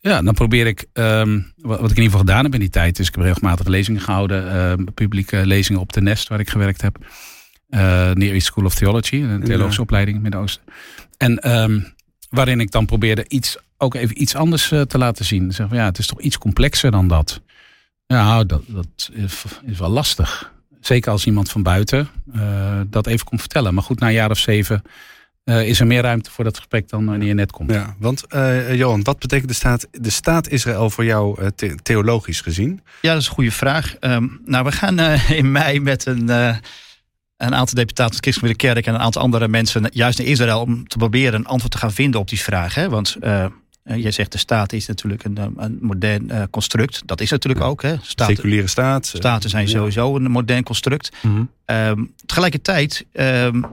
[0.00, 2.98] Ja, dan probeer ik, um, wat, ik in ieder geval gedaan heb in die tijd,
[2.98, 6.98] is ik heb regelmatig lezingen gehouden, publieke lezingen op de Nest, waar ik gewerkt heb
[7.72, 10.62] Near East School of Theology, een theologische opleiding in het Midden-Oosten.
[11.16, 11.94] En um,
[12.30, 15.52] waarin ik dan probeerde iets, ook even iets anders uh, te laten zien.
[15.52, 17.40] Zeg van ja, het is toch iets complexer dan dat.
[18.06, 20.52] Ja, dat, dat is, is wel lastig.
[20.80, 23.74] Zeker als iemand van buiten uh, dat even komt vertellen.
[23.74, 24.82] Maar goed, na een jaar of zeven
[25.44, 27.70] uh, is er meer ruimte voor dat gesprek dan wanneer je net komt.
[27.70, 31.78] Ja, want uh, Johan, wat betekent de staat, de staat Israël voor jou uh, the
[31.82, 32.80] theologisch gezien?
[33.00, 33.96] Ja, dat is een goede vraag.
[34.00, 36.30] Um, nou, we gaan in mei met een
[37.46, 40.60] een aantal deputaten van de Christelijke Kerk en een aantal andere mensen juist naar Israël
[40.60, 42.74] om te proberen een antwoord te gaan vinden op die vraag.
[42.74, 42.88] Hè?
[42.88, 43.46] Want uh,
[43.84, 47.02] jij zegt de staat is natuurlijk een, een modern uh, construct.
[47.06, 47.82] Dat is natuurlijk ook.
[47.82, 47.96] Hè?
[48.02, 49.06] Staten, Seculiere staat.
[49.06, 51.10] Staten zijn sowieso een modern construct.
[51.22, 51.76] Mm -hmm.
[51.76, 53.66] um, tegelijkertijd um,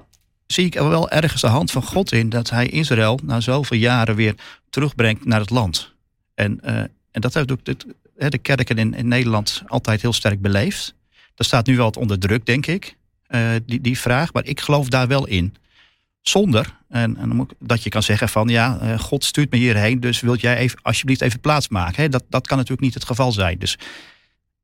[0.47, 3.77] zie ik er wel ergens de hand van God in dat hij Israël na zoveel
[3.77, 4.35] jaren weer
[4.69, 5.93] terugbrengt naar het land.
[6.35, 6.77] En, uh,
[7.11, 7.77] en dat heeft ook de,
[8.29, 10.93] de kerken in, in Nederland altijd heel sterk beleefd.
[11.35, 12.97] Dat staat nu wel wat onder druk, denk ik.
[13.29, 14.33] Uh, die, die vraag.
[14.33, 15.55] Maar ik geloof daar wel in.
[16.21, 20.19] Zonder en, en dat je kan zeggen van ja, uh, God stuurt me hierheen, dus
[20.19, 22.03] wilt jij even, alsjeblieft even plaats maken.
[22.03, 22.09] Hè?
[22.09, 23.59] Dat, dat kan natuurlijk niet het geval zijn.
[23.59, 23.77] Dus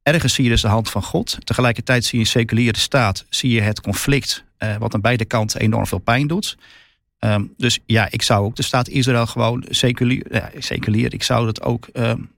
[0.04, 1.38] ergens zie je dus de hand van God.
[1.44, 5.60] Tegelijkertijd zie je een seculiere staat, zie je het conflict, uh, wat aan beide kanten
[5.60, 6.58] enorm veel pijn doet.
[7.20, 11.62] Um, dus ja, ik zou ook de staat Israël gewoon seculier, seculier ik zou dat
[11.62, 12.32] ook um,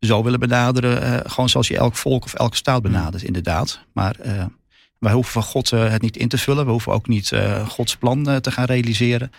[0.00, 3.80] zo willen benaderen, gewoon zoals je elk volk of elke staat benadert, inderdaad.
[3.92, 4.16] Maar
[4.98, 6.64] wij hoeven van God uh, het niet in te vullen.
[6.64, 9.30] We hoeven ook niet uh, Gods plan uh, te gaan realiseren.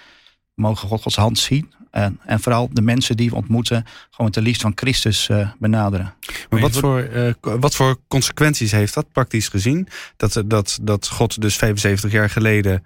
[0.54, 1.74] We mogen God, Gods hand zien.
[1.92, 6.14] En, en vooral de mensen die we ontmoeten, gewoon te liefst van Christus benaderen.
[6.50, 7.10] Maar wat voor,
[7.42, 9.88] wat voor consequenties heeft dat praktisch gezien?
[10.18, 12.84] Dat, dat, dat God dus 75 jaar geleden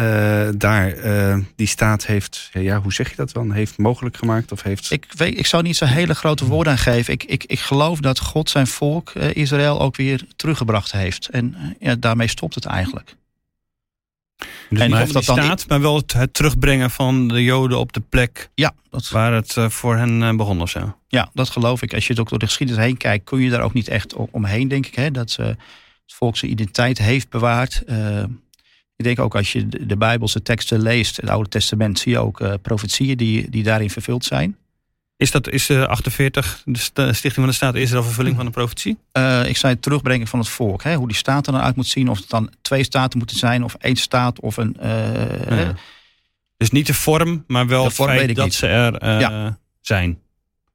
[0.00, 4.52] uh, daar uh, die staat heeft, ja, hoe zeg je dat dan, heeft mogelijk gemaakt?
[4.52, 4.90] Of heeft...
[4.90, 7.12] ik, weet, ik zou niet zo hele grote woorden aan geven.
[7.12, 11.28] Ik, ik, ik geloof dat God zijn volk, uh, Israël, ook weer teruggebracht heeft.
[11.28, 13.14] En ja, daarmee stopt het eigenlijk.
[14.68, 17.92] Dus en of dat dan staat, maar wel het, het, terugbrengen van de Joden op
[17.92, 19.08] de plek ja, dat...
[19.08, 20.96] waar het voor hen begon of zo.
[21.08, 21.94] Ja, dat geloof ik.
[21.94, 24.14] Als je het ook door de geschiedenis heen kijkt, kun je daar ook niet echt
[24.14, 24.94] omheen, denk ik.
[24.94, 25.10] Hè?
[25.10, 25.58] Dat het
[26.06, 27.82] volk zijn identiteit heeft bewaard.
[29.00, 32.40] Ik denk ook als je de Bijbelse teksten leest, het Oude Testament, zie je ook
[32.40, 34.56] uh, profetieën die, die daarin vervuld zijn.
[35.16, 36.78] Is dat is uh, 48 de
[37.12, 38.98] Stichting van de Staat Israël vervulling van een profetie?
[39.12, 40.82] Uh, ik zei het terugbrengen van het volk.
[40.82, 40.94] Hè?
[40.94, 42.08] Hoe die staat er dan uit moet zien.
[42.08, 43.64] Of het dan twee staten moeten zijn.
[43.64, 44.40] Of één staat.
[44.40, 44.76] Of een...
[44.80, 45.74] Ja.
[46.56, 48.54] Dus niet de vorm, maar wel het feit dat niet.
[48.54, 49.58] ze er ja.
[49.80, 50.18] zijn.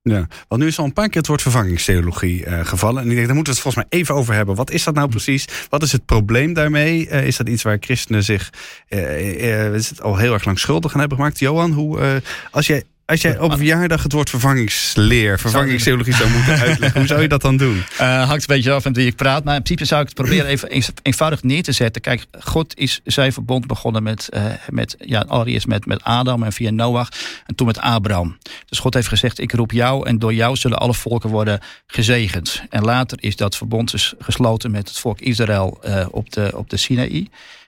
[0.10, 3.02] Ja, want nu is al een paar keer het woord vervangingstheologie uh, gevallen.
[3.02, 4.56] En ik denk, daar moeten we het volgens mij even over hebben.
[4.56, 5.48] Wat is dat nou precies?
[5.70, 7.08] Wat is het probleem daarmee?
[7.10, 8.50] Uh, is dat iets waar christenen zich
[8.90, 11.40] uh, is het al heel erg lang schuldig aan hebben gemaakt?
[11.40, 16.60] Johan, hoe, als jij als jij op een verjaardag het woord vervangingsleer, vervangingstheologie zou moeten
[16.60, 17.76] uitleggen, hoe zou je dat dan doen?
[17.76, 19.44] Uh, hangt een beetje af met wie ik praat.
[19.44, 20.70] Maar in principe zou ik het proberen even
[21.02, 22.02] eenvoudig neer te zetten.
[22.02, 26.54] Kijk, God is zijn verbond begonnen met, uh, met ja, allereerst met, met Adam en
[26.54, 27.10] via Noach
[27.46, 28.38] en toen met Abraham.
[28.66, 32.64] Dus God heeft gezegd, ik roep jou en door jou zullen alle volken worden gezegend.
[32.70, 36.70] En later is dat verbond dus gesloten met het volk Israël uh, op, de, op
[36.70, 37.28] de Sinaï.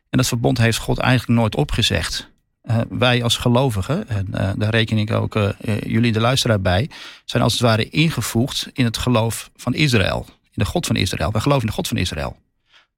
[0.10, 2.30] En dat verbond heeft God eigenlijk nooit opgezegd.
[2.70, 5.50] Uh, wij als gelovigen, en uh, daar reken ik ook uh,
[5.86, 6.90] jullie de luisteraar bij,
[7.26, 10.26] zijn als het ware ingevoegd in het geloof van Israël.
[10.44, 11.32] In de God van Israël.
[11.32, 12.38] Wij geloven in de God van Israël.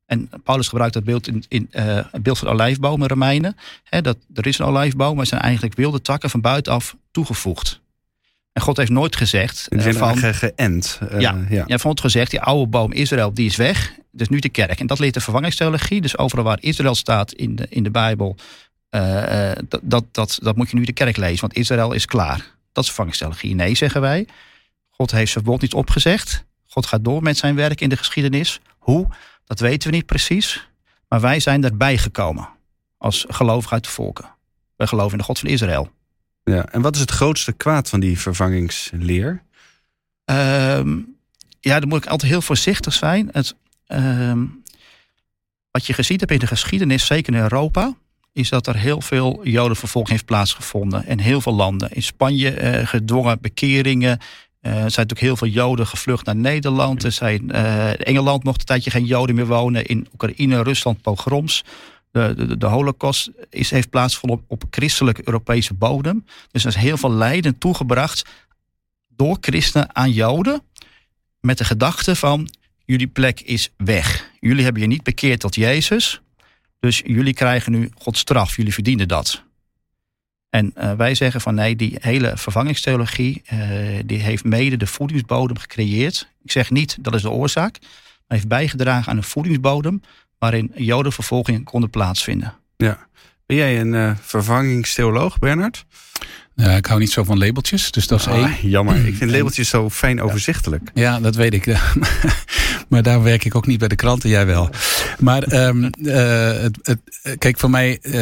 [0.06, 3.56] En Paulus gebruikt dat beeld in, in het beeld van in Romeinen.
[3.84, 7.82] Hè, dat, er is een olijfboom, maar zijn eigenlijk wilde takken van buitenaf toegevoegd.
[8.52, 9.68] En God heeft nooit gezegd.
[9.70, 11.00] In van, ge geënt.
[11.18, 11.64] Ja, ja.
[11.68, 13.94] ja, vond gezegd, die oude boom Israël, die is weg.
[14.12, 14.80] Dus nu de kerk.
[14.80, 16.02] En dat leert de vervangingstheologie.
[16.02, 18.36] Dus overal waar Israël staat in de, in de Bijbel,
[18.90, 21.42] uh, dat, dat, dat, dat moet je nu de kerk lezen.
[21.42, 22.58] Want Israël is klaar.
[22.72, 23.42] Dat is.
[23.42, 24.28] Nee, zeggen wij.
[24.90, 26.46] God heeft zijn woord niet opgezegd.
[26.68, 28.60] God gaat door met zijn werk in de geschiedenis.
[28.78, 29.08] Hoe?
[29.46, 30.68] Dat weten we niet precies.
[31.08, 32.50] Maar wij zijn erbij gekomen.
[32.98, 34.36] Als gelovigen uit de volken.
[34.76, 35.92] Wij geloven in de God van Israël.
[36.44, 39.44] Ja, en wat is het grootste kwaad van die vervangingsleer?
[40.26, 41.18] Um,
[41.60, 43.30] ja, dan moet ik altijd heel voorzichtig zijn.
[43.32, 43.56] Het,
[43.88, 44.64] um,
[45.72, 47.96] wat je gezien hebt in de geschiedenis, zeker in Europa,
[48.40, 51.08] is dat er heel veel jodenvervolging heeft plaatsgevonden.
[51.08, 51.92] In heel veel landen.
[51.92, 54.20] In Spanje uh, gedwongen bekeringen.
[54.62, 57.04] Uh, er zijn natuurlijk heel veel Joden gevlucht naar Nederland.
[57.04, 59.86] Er zijn, uh, Engeland mocht een tijdje geen Joden meer wonen.
[59.86, 61.64] In Oekraïne, Rusland, pogroms
[62.12, 66.26] de, de, de holocaust is, heeft plaatsgevonden op, op christelijke Europese bodem.
[66.52, 68.26] Dus er is heel veel lijden toegebracht
[69.08, 70.62] door christenen aan joden.
[71.42, 72.50] Met de gedachte van,
[72.86, 74.32] jullie plek is weg.
[74.40, 76.22] Jullie hebben je niet bekeerd tot Jezus.
[76.80, 78.56] Dus jullie krijgen nu Gods straf.
[78.56, 79.44] Jullie verdienen dat.
[80.50, 85.58] En uh, wij zeggen van nee, die hele vervangingstheologie, uh, die heeft mede de voedingsbodem
[85.58, 86.30] gecreëerd.
[86.44, 90.02] Ik zeg niet dat is de oorzaak, maar heeft bijgedragen aan een voedingsbodem
[90.38, 92.54] waarin jodenvervolgingen konden plaatsvinden.
[92.78, 93.08] Ja.
[93.46, 95.86] Ben jij een uh, vervangingstheoloog, Bernard?
[96.60, 98.70] Ja, ik hou niet zo van labeltjes, dus dat is ah, één.
[98.70, 100.92] Jammer, ik vind labeltjes zo fijn overzichtelijk.
[100.94, 101.66] Ja, dat weet ik.
[102.90, 104.70] maar daar werk ik ook niet bij de kranten, jij wel.
[105.20, 107.00] Maar um, uh, het, het,
[107.38, 108.14] kijk, voor mij, uh,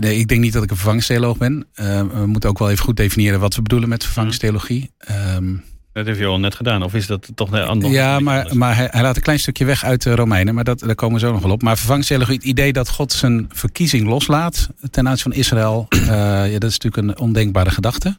[0.00, 1.66] nee, ik denk niet dat ik een vervangingstheoloog ben.
[1.74, 4.90] we moeten ook wel even goed definiëren wat we bedoelen met vervangingstheologie.
[5.36, 5.64] Um,
[5.96, 7.92] dat heeft je al net gedaan, of is dat toch anders?
[7.92, 10.78] Ja, maar, maar hij, hij, laat een klein stukje weg uit de Romeinen, maar dat,
[10.78, 11.62] daar komen we zo nog wel op.
[11.62, 16.06] Maar vervangingstheologie, het idee dat God zijn verkiezing loslaat ten aanzien van Israël, uh,
[16.52, 18.08] ja, dat is natuurlijk een ondenkbare gedachte.
[18.08, 18.14] Uh,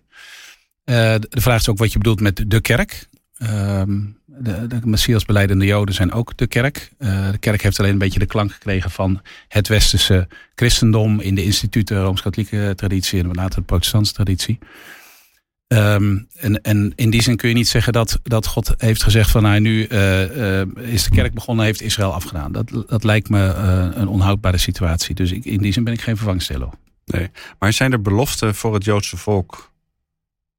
[1.30, 3.08] de vraag is ook wat je bedoelt met de kerk.
[3.38, 3.82] Uh,
[4.26, 6.92] de, de Messiasbeleidende Joden zijn ook de kerk.
[6.98, 11.44] De kerk heeft alleen een beetje de klank gekregen van het westerse christendom in de
[11.44, 14.60] instituten, Rooms-Katholieke traditie en later de protestantse traditie.
[15.67, 19.32] Um, en, en in die zin kun je niet zeggen dat, dat God heeft gezegd
[19.32, 22.51] van nou, nu uh, uh, is de kerk begonnen, heeft Israël afgedaan.
[22.51, 25.15] Dat, dat lijkt me uh, een onhoudbare situatie.
[25.15, 26.69] Dus ik, in die zin ben ik geen vervangsteller.
[27.06, 29.71] Nee, maar zijn er beloften voor het Joodse volk?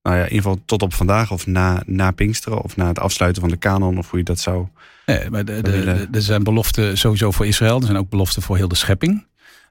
[0.02, 2.98] Nou ja, in ieder geval tot op vandaag of na, na Pinksteren of na het
[2.98, 4.66] afsluiten van de kanon of hoe je dat zou.
[5.06, 7.78] Nee, maar de, de, er zijn beloften sowieso voor Israël.
[7.78, 9.26] Er zijn ook beloften voor heel de schepping.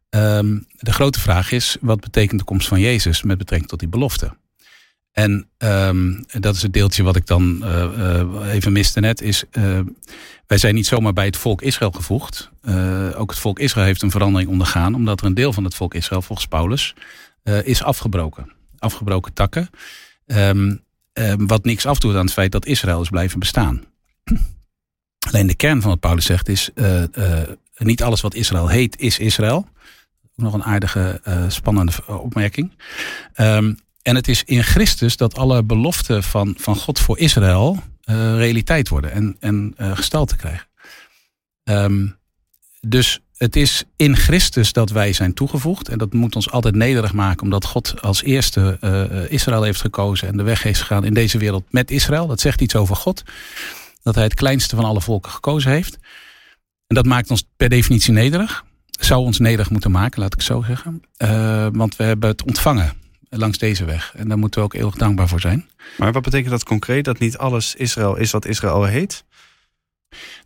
[0.10, 3.88] Um, de grote vraag is, wat betekent de komst van Jezus met betrekking tot die
[3.88, 4.38] beloften?
[5.18, 9.22] En um, dat is het deeltje wat ik dan uh, uh, even miste net.
[9.22, 9.80] Is, uh,
[10.48, 12.52] wij zijn niet zomaar bij het volk Israël gevoegd.
[13.16, 14.96] ook het volk Israël heeft een verandering ondergaan.
[14.96, 16.96] Omdat er een deel van het volk Israël, volgens Paulus,
[17.64, 18.52] is afgebroken.
[18.80, 19.70] Afgebroken takken.
[20.26, 20.84] Um,
[21.38, 23.84] wat niks afdoet aan het feit dat Israël is blijven bestaan.
[25.30, 26.70] Alleen de kern van wat Paulus zegt is...
[27.78, 29.68] niet alles wat Israël heet, is Israël.
[30.36, 32.72] Nog een aardige, spannende opmerking.
[33.38, 38.36] Um, en het is in Christus dat alle beloften van, van God voor Israël uh,
[38.36, 40.67] realiteit worden en, en uh, gestalte krijgen.
[41.63, 42.17] Um,
[42.82, 45.89] dus het is in Christus dat wij zijn toegevoegd.
[45.89, 50.28] En dat moet ons altijd nederig maken, omdat God als eerste uh, Israël heeft gekozen
[50.28, 52.28] en de weg heeft gegaan in deze wereld met Israël.
[52.28, 53.24] Dat zegt iets over God.
[54.04, 55.98] Dat hij het kleinste van alle volken gekozen heeft.
[56.88, 58.65] En dat maakt ons per definitie nederig.
[59.00, 61.02] Zou ons nederig moeten maken, laat ik zo zeggen.
[61.74, 64.13] want we hebben het ontvangen langs deze weg.
[64.16, 65.70] En daar moeten we ook eeuwig dankbaar voor zijn.
[65.98, 67.06] Maar wat betekent dat concreet?
[67.06, 69.26] Dat niet alles Israël is wat Israël heet?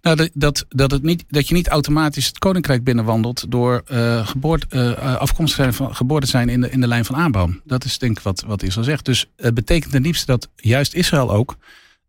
[0.02, 4.28] Nou, dat, dat, dat, het niet, dat je niet automatisch het koninkrijk binnenwandelt door uh,
[4.28, 7.50] geboort, uh, afkomstig zijn van, geboren zijn in de, in de lijn van aanbouw.
[7.64, 9.06] Dat is denk ik wat, wat Israël zegt.
[9.06, 11.56] Dus het betekent ten liefste dat juist Israël ook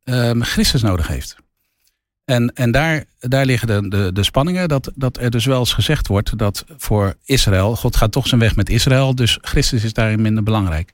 [0.04, 1.36] uh, Christus nodig heeft.
[2.24, 4.68] En, en daar, daar liggen de, de, de spanningen.
[4.68, 8.40] Dat, dat er dus wel eens gezegd wordt dat voor Israël, God gaat toch zijn
[8.40, 10.92] weg met Israël, dus Christus is daarin minder belangrijk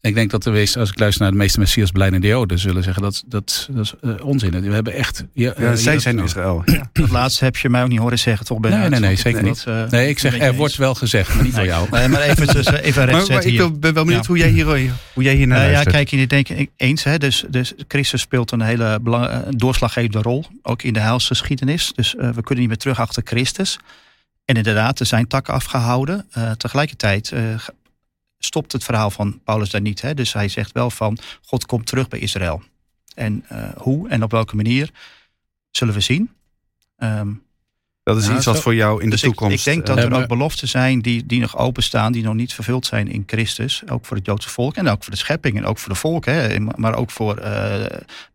[0.00, 2.82] ik denk dat de wees, als ik luister naar de meeste Messias beleidende Joden, zullen
[2.82, 4.60] zeggen dat dat, dat is uh, onzin.
[4.60, 5.24] We hebben echt.
[5.32, 6.62] Ja, ja zij zijn Israël.
[6.64, 6.90] Ja.
[6.92, 8.60] Dat laatste heb je mij ook niet horen zeggen, toch?
[8.60, 9.64] Ben nee, nee, nee, zeker niet.
[9.68, 11.66] Uh, nee, ik zeg er wordt wel gezegd, maar niet nee.
[11.66, 11.88] jou.
[11.90, 14.64] Nee, maar even, dus, even recht maar, maar ik ben wel benieuwd hoe jij hier,
[15.14, 17.04] hoe jij hier naar uh, Ja, kijk, je denk ik eens.
[17.04, 21.92] Hè, dus, dus Christus speelt een hele belang, doorslaggevende rol, ook in de heilsgeschiedenis.
[21.94, 23.78] Dus we kunnen niet meer terug achter Christus.
[24.44, 26.26] En inderdaad, er zijn takken afgehouden.
[26.56, 27.32] tegelijkertijd
[28.44, 30.00] stopt het verhaal van Paulus daar niet.
[30.00, 30.14] Hè?
[30.14, 32.62] Dus hij zegt wel van God komt terug bij Israël.
[33.14, 33.44] En
[33.76, 34.90] hoe en op welke manier
[35.70, 36.30] zullen we zien.
[36.98, 37.42] Um,
[38.02, 39.52] dat is iets wat voor jou in dus de toekomst...
[39.52, 42.54] Ik, ik denk dat er ook beloften zijn die, die nog openstaan, die nog niet
[42.54, 43.82] vervuld zijn in Christus.
[43.88, 46.70] Ook voor het Joodse volk en ook voor de schepping en ook voor de volken.
[46.76, 47.84] Maar ook voor uh,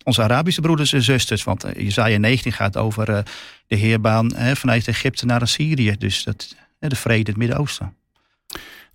[0.04, 1.44] onze Arabische broeders en zusters.
[1.44, 3.20] Want Jezaja 19 gaat over uh,
[3.68, 5.96] de heerbaan vanuit Egypte naar Assyrië.
[5.98, 7.96] Dus dat, de vrede in het Midden-Oosten.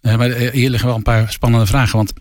[0.02, 1.96] Uh, maar eh, hier liggen wel een paar spannende vragen.
[1.96, 2.12] Want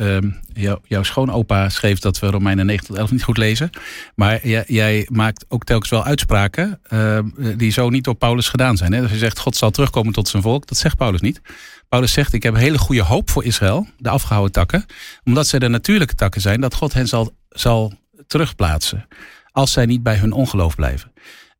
[0.00, 0.18] uh,
[0.52, 3.70] jou, jouw schoonopa schreef dat we Romeinen 9 tot 11 niet goed lezen.
[4.14, 7.18] Maar jij, jij maakt ook telkens wel uitspraken uh,
[7.56, 8.92] die zo niet door Paulus gedaan zijn.
[8.92, 9.00] Hè?
[9.00, 10.66] Dus je zegt God zal terugkomen tot zijn volk.
[10.66, 11.40] Dat zegt Paulus niet.
[11.88, 13.86] Paulus zegt ik heb hele goede hoop voor Israël.
[13.98, 14.84] De afgehouden takken.
[15.24, 16.60] Omdat zij de natuurlijke takken zijn.
[16.60, 17.92] Dat God hen zal, zal
[18.26, 19.06] terugplaatsen.
[19.52, 21.12] Als zij niet bij hun ongeloof blijven.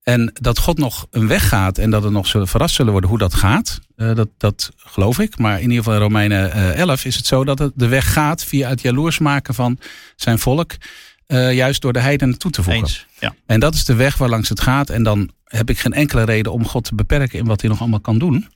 [0.09, 3.11] En dat God nog een weg gaat en dat er nog zullen verrast zullen worden
[3.11, 5.39] hoe dat gaat, uh, dat, dat geloof ik.
[5.39, 8.13] Maar in ieder geval in Romeinen uh, 11 is het zo dat het de weg
[8.13, 9.79] gaat via het jaloers maken van
[10.17, 10.73] zijn volk,
[11.27, 12.83] uh, juist door de heidenen toe te voegen.
[12.83, 13.35] Eens, ja.
[13.47, 14.91] En dat is de weg waar langs het gaat.
[14.91, 17.81] En dan heb ik geen enkele reden om God te beperken in wat hij nog
[17.81, 18.49] allemaal kan doen.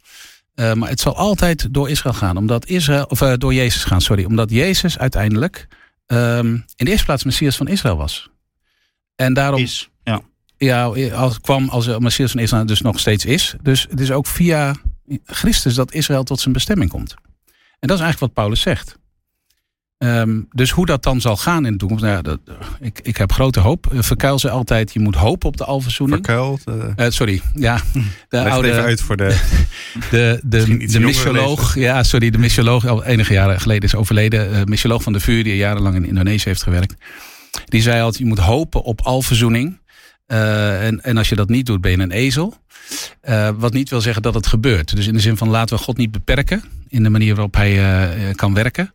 [0.54, 4.24] Maar het zal altijd door Israël gaan, omdat Israël, of door Jezus gaan, sorry.
[4.24, 5.68] Omdat Jezus uiteindelijk
[6.06, 8.30] um, in de eerste plaats Messias van Israël was.
[9.16, 9.60] En daarom.
[9.60, 9.90] Is,
[10.66, 13.54] ja als, kwam als Messias van Israël dus nog steeds is.
[13.62, 14.74] Dus het is ook via
[15.24, 17.14] Christus dat Israël tot zijn bestemming komt.
[17.78, 18.98] En dat is eigenlijk wat Paulus zegt.
[19.98, 22.38] Um, dus hoe dat dan zal gaan in de toekomst, nou ja, dat,
[22.80, 23.86] ik, ik heb grote hoop.
[23.92, 26.24] Verkuil ze altijd, je moet hopen op de alverzoening.
[26.24, 26.62] Verkuild?
[26.68, 26.74] Uh...
[26.96, 27.76] Uh, sorry, ja.
[27.92, 29.28] De Leg oude, even uit voor de...
[30.10, 34.50] De, de, de, de missioloog, ja, sorry, de missioloog, al enige jaren geleden is overleden.
[34.52, 36.94] Uh, missioloog van de vuur, die jarenlang in Indonesië heeft gewerkt.
[37.64, 39.79] Die zei altijd, je moet hopen op alverzoening.
[40.32, 42.54] Uh, en, en als je dat niet doet, ben je een ezel.
[43.24, 44.96] Uh, wat niet wil zeggen dat het gebeurt.
[44.96, 47.78] Dus in de zin van laten we God niet beperken in de manier waarop hij
[47.78, 48.90] uh, kan werken.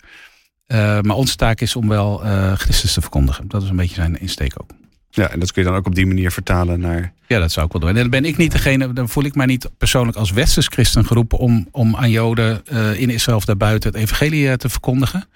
[1.02, 2.18] maar onze taak is om wel
[2.58, 3.48] Christus te verkondigen.
[3.48, 4.70] Dat is een beetje zijn insteek ook.
[5.10, 7.14] Ja, en dat kun je dan ook op die manier vertalen naar.
[7.28, 7.90] Ja, dat zou ik wel doen.
[7.90, 11.06] En dan ben ik niet degene, dan voel ik mij niet persoonlijk als westers christen
[11.06, 12.66] geroepen om, om aan Joden
[12.98, 15.28] in Israël of daarbuiten het evangelie te verkondigen.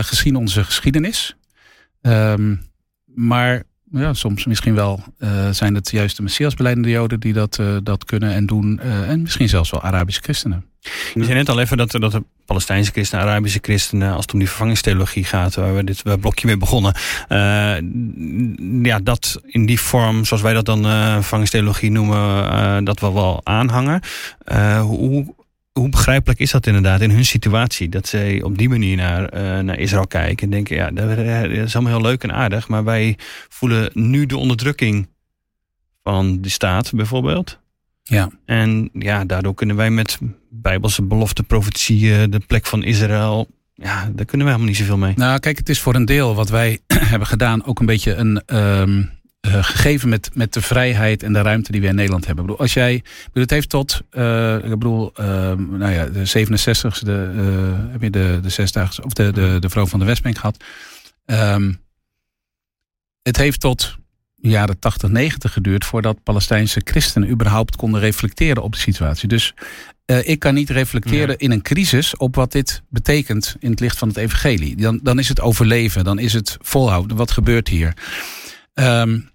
[0.00, 1.36] gezien onze geschiedenis.
[2.02, 2.68] Um,
[3.04, 7.76] maar ja, soms misschien wel uh, zijn het juist de Messiasbeleidende Joden die dat, uh,
[7.82, 8.80] dat kunnen en doen.
[8.84, 10.64] Uh, en misschien zelfs wel Arabische christenen.
[11.14, 14.38] Je zei net al even dat, dat de Palestijnse christenen, Arabische christenen, als het om
[14.38, 16.94] die vervangingstheologie gaat, waar we dit blokje mee begonnen.
[18.82, 24.00] ja, dat in die vorm, zoals wij dat dan vervangingstheologie noemen, dat we wel aanhangen.
[24.80, 25.34] hoe
[25.78, 27.88] hoe begrijpelijk is dat inderdaad in hun situatie?
[27.88, 31.74] Dat zij op die manier naar, uh, naar Israël kijken en denken: ja, dat is
[31.74, 35.08] allemaal heel leuk en aardig, maar wij voelen nu de onderdrukking
[36.02, 37.58] van die staat bijvoorbeeld.
[38.02, 38.30] Ja.
[38.44, 40.18] En ja, daardoor kunnen wij met
[40.50, 43.48] bijbelse belofte, profetieën, de plek van Israël.
[43.74, 45.12] Ja, daar kunnen wij helemaal niet zoveel mee.
[45.16, 46.78] Nou, kijk, het is voor een deel wat wij
[47.12, 48.42] hebben gedaan ook een beetje een.
[48.56, 49.15] Um
[49.46, 52.44] uh, gegeven met, met de vrijheid en de ruimte die we in Nederland hebben.
[52.44, 56.24] Ik bedoel, als jij, bedoel, het heeft tot, uh, ik bedoel, uh, nou ja, de
[56.24, 57.32] 67 de,
[57.90, 60.64] heb je de, de zesdaagse, of de, de, de vrouw van de Westbank gehad.
[61.26, 61.80] Um,
[63.22, 63.96] het heeft tot
[64.34, 69.28] jaren 80, 90 geduurd voordat Palestijnse christenen überhaupt konden reflecteren op de situatie.
[69.28, 69.54] Dus
[70.06, 73.98] uh, ik kan niet reflecteren in een crisis op wat dit betekent in het licht
[73.98, 74.76] van het evangelie.
[74.76, 77.16] Dan, dan is het overleven, dan is het volhouden.
[77.16, 77.94] Wat gebeurt hier?
[78.74, 79.30] Um,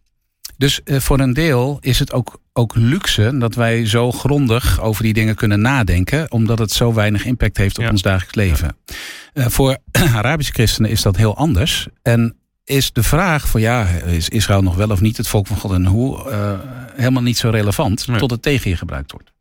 [0.62, 5.04] dus uh, voor een deel is het ook, ook luxe dat wij zo grondig over
[5.04, 7.90] die dingen kunnen nadenken, omdat het zo weinig impact heeft op ja.
[7.90, 8.76] ons dagelijks leven.
[8.86, 8.96] Ja.
[9.34, 9.78] Uh, voor
[10.16, 11.88] Arabische christenen is dat heel anders.
[12.02, 15.58] En is de vraag van ja, is Israël nog wel of niet het volk van
[15.58, 16.60] God en hoe, uh,
[16.96, 18.20] helemaal niet zo relevant nee.
[18.20, 19.32] tot het tegen je gebruikt wordt.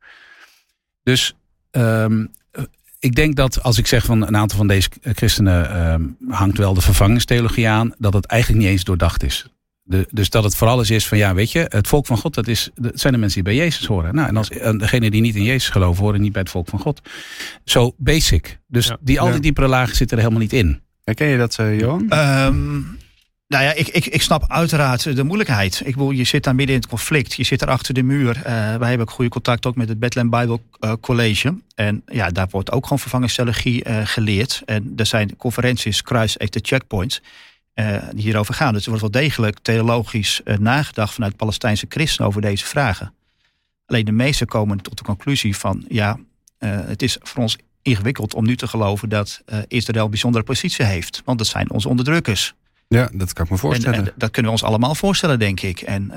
[1.03, 1.35] Dus
[1.71, 2.31] um,
[2.99, 6.75] ik denk dat als ik zeg van een aantal van deze christenen um, hangt wel
[6.75, 9.47] de vervangingstheologie aan, dat het eigenlijk niet eens doordacht is.
[9.91, 12.35] De, dus dat het vooral eens is van ja, weet je, het volk van God,
[12.35, 14.15] dat, is, dat zijn de mensen die bij Jezus horen.
[14.15, 16.79] Nou, en als degene die niet in Jezus geloven, horen niet bij het volk van
[16.79, 17.01] God.
[17.65, 18.59] Zo so basic.
[18.67, 18.97] Dus ja.
[19.01, 19.41] die, al die ja.
[19.41, 20.81] diepere lagen zitten er helemaal niet in.
[21.05, 22.01] Herken je dat, uh, Johan?
[22.01, 22.99] Um,
[23.49, 25.83] nou ja, ik, ik, ik snap uiteraard de moeilijkheid.
[25.85, 27.35] Ik bedoel, je zit daar midden in het conflict.
[27.35, 28.37] Je zit er achter de muur.
[28.37, 28.43] Uh,
[28.77, 31.55] wij hebben ook goede contact ook met het Bethlehem Bible uh, College.
[31.75, 34.63] En ja, daar wordt ook gewoon vervangingstheologie uh, geleerd.
[34.65, 37.21] En er zijn conferenties, kruis, de checkpoints
[38.13, 38.73] die hierover gaan.
[38.73, 43.15] Dus er wordt wel degelijk theologisch uh, nagedacht vanuit Palestijnse christenen over deze vragen.
[43.87, 46.19] Alleen de meesten komen tot de conclusie van ja,
[46.59, 50.85] uh, het is voor ons ingewikkeld om nu te geloven dat Israël een bijzondere positie
[50.85, 51.23] heeft.
[51.25, 52.55] Want dat zijn onze onderdrukkers.
[52.89, 53.99] Ja, dat kan ik me voorstellen.
[53.99, 55.81] En, en, dat kunnen we ons allemaal voorstellen, denk ik.
[55.81, 56.13] En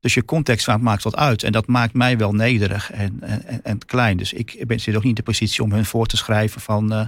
[0.00, 1.42] Dus je context maakt wat uit.
[1.42, 4.16] En dat maakt mij wel nederig en, en, en klein.
[4.16, 6.92] Dus ik ben, zit ook niet in de positie om hun voor te schrijven van...
[6.92, 7.06] Uh,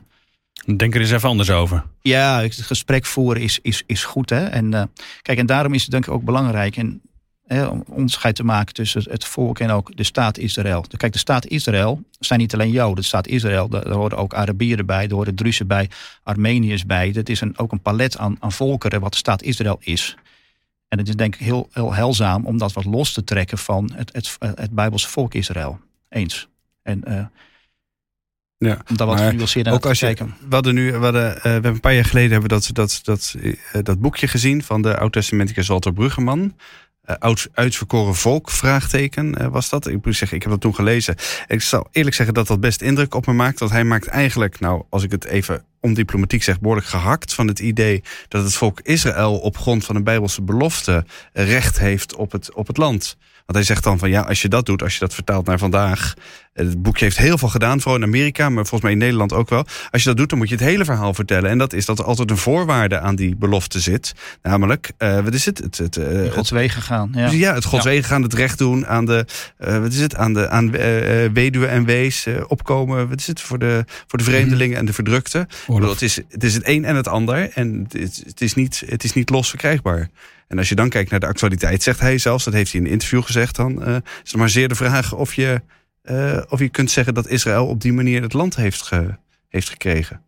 [0.77, 1.85] Denk er eens even anders over.
[2.01, 4.31] Ja, het gesprek voeren is, is, is goed.
[4.31, 4.45] Hè?
[4.45, 4.83] En, uh,
[5.23, 6.77] kijk, en daarom is het denk ik ook belangrijk...
[6.77, 7.01] En,
[7.47, 10.85] hè, om onderscheid te maken tussen het volk en ook de staat Israël.
[10.97, 12.95] Kijk, de staat Israël zijn niet alleen Joden.
[12.95, 15.91] De staat Israël, daar horen ook Arabieren bij, daar horen Druzen bij,
[16.23, 17.13] Armeniërs bij.
[17.13, 20.17] Dat is een, ook een palet aan, aan volkeren wat de staat Israël is.
[20.89, 23.91] En het is denk ik heel, heel helzaam om dat wat los te trekken van
[23.95, 25.81] het, het, het Bijbelse volk Israël.
[26.09, 26.49] Eens.
[26.83, 27.25] En uh,
[28.65, 30.35] ja, om daar wat genuanceerder ook als je, kijken.
[30.49, 33.35] We hadden nu, we, hadden, we hebben een paar jaar geleden hebben dat, dat, dat,
[33.41, 36.57] uh, dat boekje gezien van de oud-testamenticus Walter Bruggeman.
[37.11, 39.87] Uh, oud, uitverkoren volk, vraagteken was dat.
[39.87, 41.15] Ik moet zeggen, ik heb dat toen gelezen.
[41.47, 43.59] ik zal eerlijk zeggen dat dat best indruk op me maakt.
[43.59, 47.59] Want hij maakt eigenlijk, nou, als ik het even ondiplomatiek zeg, behoorlijk gehakt van het
[47.59, 52.55] idee dat het volk Israël op grond van een bijbelse belofte recht heeft op het,
[52.55, 53.17] op het land.
[53.47, 55.59] Want hij zegt dan van ja, als je dat doet, als je dat vertaalt naar
[55.59, 56.15] vandaag.
[56.53, 59.49] Het boekje heeft heel veel gedaan, vooral in Amerika, maar volgens mij in Nederland ook
[59.49, 59.67] wel.
[59.91, 61.51] Als je dat doet, dan moet je het hele verhaal vertellen.
[61.51, 64.13] En dat is dat er altijd een voorwaarde aan die belofte zit.
[64.43, 65.59] Namelijk, uh, wat is het?
[65.59, 67.11] Het, het, uh, Gods wegen gaan.
[67.15, 69.27] Ja, ja het Gods wegen gaan, het recht doen aan de,
[69.59, 70.17] uh, wat is het?
[70.17, 70.71] Aan de aan
[71.33, 73.09] weduwe en wees opkomen.
[73.09, 73.41] Wat is het?
[73.41, 75.47] Voor de, voor de vreemdelingen en de verdrukte.
[75.67, 77.51] Bedoel, het, is, het is het een en het ander.
[77.55, 80.09] En het, het, is niet, het is niet los verkrijgbaar.
[80.53, 82.87] En als je dan kijkt naar de actualiteit, zegt hij zelfs, dat heeft hij in
[82.87, 85.63] een interview gezegd, dan uh, is het maar zeer de vraag of je,
[86.05, 89.15] uh, of je kunt zeggen dat Israël op die manier het land heeft, ge,
[89.49, 90.23] heeft gekregen.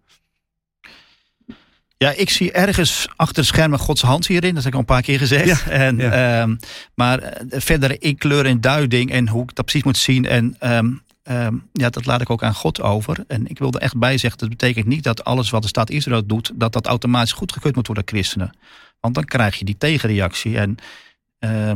[1.97, 4.55] Ja, ik zie ergens achter schermen Gods hand hierin.
[4.55, 5.65] Dat heb ik al een paar keer gezegd.
[5.65, 6.43] Ja, en, ja.
[6.43, 6.59] Um,
[6.95, 10.27] maar eh, verder in kleur en duiding en hoe ik dat precies moet zien.
[10.27, 13.25] En um, um, ja, dat laat ik ook aan God over.
[13.27, 15.91] En ik wil er echt bij zeggen, dat betekent niet dat alles wat de staat
[15.91, 18.53] Israël doet, dat dat automatisch goedgekeurd moet worden door christenen.
[19.05, 20.59] Want dan krijg je die tegenreactie.
[20.59, 20.77] En
[21.41, 21.73] uh,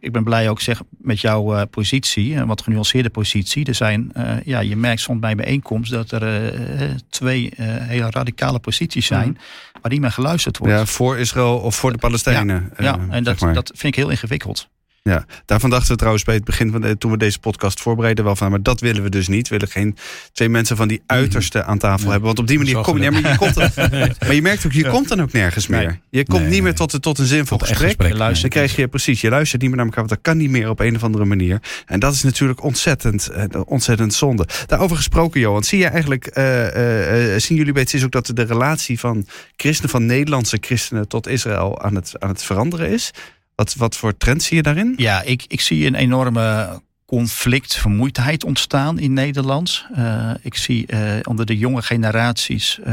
[0.00, 3.64] ik ben blij ook zeg, met jouw uh, positie, een wat genuanceerde positie.
[3.64, 6.52] Er zijn, uh, ja, je merkt soms bij bijeenkomst dat er
[6.82, 9.28] uh, twee hele radicale posities zijn.
[9.28, 9.36] Mm.
[9.82, 10.74] waar niet meer geluisterd wordt.
[10.74, 12.72] Ja, voor Israël of voor de Palestijnen.
[12.78, 14.68] Ja, ja en dat, dat vind ik heel ingewikkeld.
[15.06, 18.24] Ja, daarvan dachten we trouwens bij het begin van de, toen we deze podcast voorbereiden
[18.24, 19.48] wel van, maar dat willen we dus niet.
[19.48, 19.96] We willen geen
[20.32, 21.18] twee mensen van die mhm.
[21.18, 23.54] uiterste aan tafel hebben, want op die manier kom je, maar je komt
[24.26, 26.00] maar je merkt ook, je komt dan ook nergens meer.
[26.10, 27.80] Je komt niet meer tot, tot een zinvol gesprek.
[27.80, 28.08] gesprek.
[28.08, 30.36] Je luistert, dan krijg je precies, je luistert niet meer naar elkaar, want dat kan
[30.36, 31.62] niet meer op een of andere manier.
[31.86, 34.46] En dat is natuurlijk ontzettend, uh, ontzettend zonde.
[34.66, 38.42] Daarover gesproken, Johan, zie je eigenlijk, uh, uh, zien jullie bij het ook dat de
[38.42, 39.26] relatie van
[39.56, 43.12] christenen, van Nederlandse christenen tot Israël aan het, aan het veranderen is?
[43.56, 44.94] Wat, wat voor trend zie je daarin?
[44.96, 49.86] Ja, ik, ik zie een enorme conflict, vermoeidheid ontstaan in Nederland.
[49.96, 52.86] Uh, ik zie uh, onder de jonge generaties uh,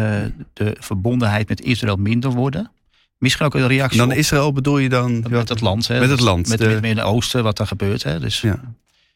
[0.53, 2.71] de verbondenheid met Israël minder worden.
[3.17, 3.97] Misschien ook een reactie.
[3.97, 5.25] Dan Israël bedoel je dan?
[5.29, 5.87] Met het land.
[5.87, 5.99] Hè?
[5.99, 6.47] Met het land.
[6.47, 6.77] Met, de...
[6.81, 8.03] met, het oosten wat er gebeurt.
[8.03, 8.19] Hè?
[8.19, 8.59] Dus, ja.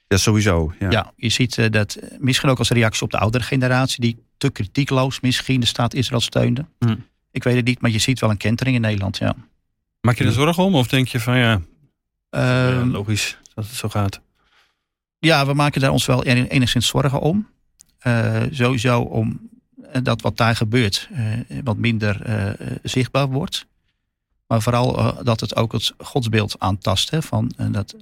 [0.07, 0.73] ja, sowieso.
[0.79, 4.01] Ja, ja je ziet dat misschien ook als reactie op de oudere generatie...
[4.01, 6.65] die te kritiekloos misschien de staat Israël steunde.
[6.79, 6.95] Hm.
[7.31, 9.35] Ik weet het niet, maar je ziet wel een kentering in Nederland, ja.
[10.07, 10.75] Maak je er zorgen om?
[10.75, 11.61] Of denk je van ja,
[12.31, 14.21] uh, logisch dat het zo gaat?
[15.19, 17.47] Ja, we maken daar ons wel enigszins zorgen om.
[18.07, 19.49] Uh, sowieso om
[19.91, 22.21] eh, dat wat daar gebeurt uh, wat minder
[22.83, 23.65] zichtbaar wordt.
[24.47, 27.09] Maar vooral dat het ook het godsbeeld aantast.
[27.09, 27.95] Hè, van, dat,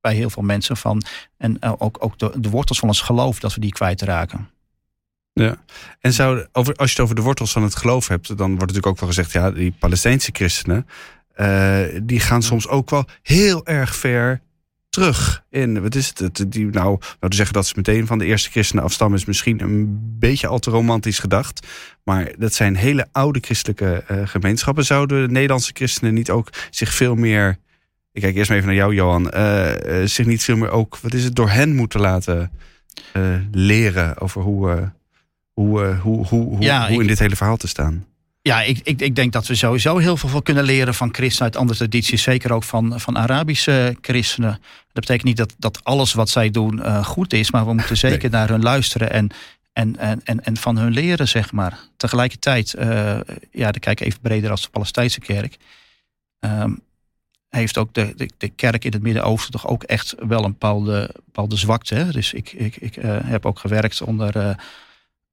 [0.00, 1.02] bij heel veel mensen van.
[1.36, 4.48] En ook, ook de, de wortels van ons geloof, dat we die kwijtraken.
[5.38, 5.56] Ja,
[6.00, 8.60] en zou, over, als je het over de wortels van het geloof hebt, dan wordt
[8.60, 10.86] natuurlijk ook wel gezegd, ja, die Palestijnse christenen,
[11.36, 14.40] uh, die gaan soms ook wel heel erg ver
[14.88, 18.50] terug in, wat is het, die, nou, we zeggen dat ze meteen van de eerste
[18.50, 21.66] christenen afstammen, is misschien een beetje al te romantisch gedacht,
[22.04, 24.84] maar dat zijn hele oude christelijke uh, gemeenschappen.
[24.84, 27.58] Zouden de Nederlandse christenen niet ook zich veel meer,
[28.12, 29.72] ik kijk eerst maar even naar jou Johan, uh,
[30.04, 32.50] zich niet veel meer ook, wat is het, door hen moeten laten
[33.50, 34.92] leren over hoe
[35.58, 38.06] hoe, uh, hoe, hoe, hoe, ja, hoe in dit hele verhaal te staan?
[38.42, 41.56] Ja, ik, ik, ik denk dat we sowieso heel veel kunnen leren van christenen uit
[41.56, 42.22] andere tradities.
[42.22, 44.50] Zeker ook van, van Arabische christenen.
[44.92, 47.50] Dat betekent niet dat, dat alles wat zij doen uh, goed is.
[47.50, 49.28] Maar we moeten zeker naar hun luisteren en,
[49.72, 51.78] en, en, en, en van hun leren, zeg maar.
[51.96, 52.84] Tegelijkertijd, uh,
[53.50, 55.56] ja, dan kijk ik even breder als de Palestijnse kerk.
[56.40, 56.80] Um,
[57.48, 61.10] heeft ook de, de, de, kerk in het Midden-Oosten toch ook echt wel een bepaalde,
[61.24, 61.94] bepaalde zwakte.
[61.94, 62.10] Hè?
[62.10, 64.56] Dus ik, ik, ik uh, heb ook gewerkt onder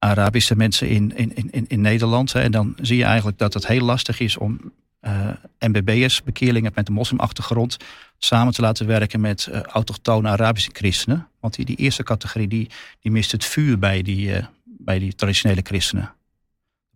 [0.05, 2.33] Arabische mensen in, in, in, in Nederland.
[2.33, 2.41] Hè.
[2.41, 4.59] En dan zie je eigenlijk dat het heel lastig is om
[5.01, 7.77] uh, eh, MBB'ers, bekeerlingen met een moslimachtergrond,
[8.17, 11.27] samen te laten werken met uh, autochtone Arabische christenen.
[11.39, 15.15] Want die, die eerste categorie die, die mist het vuur bij die, uh, bij die
[15.15, 16.13] traditionele christenen.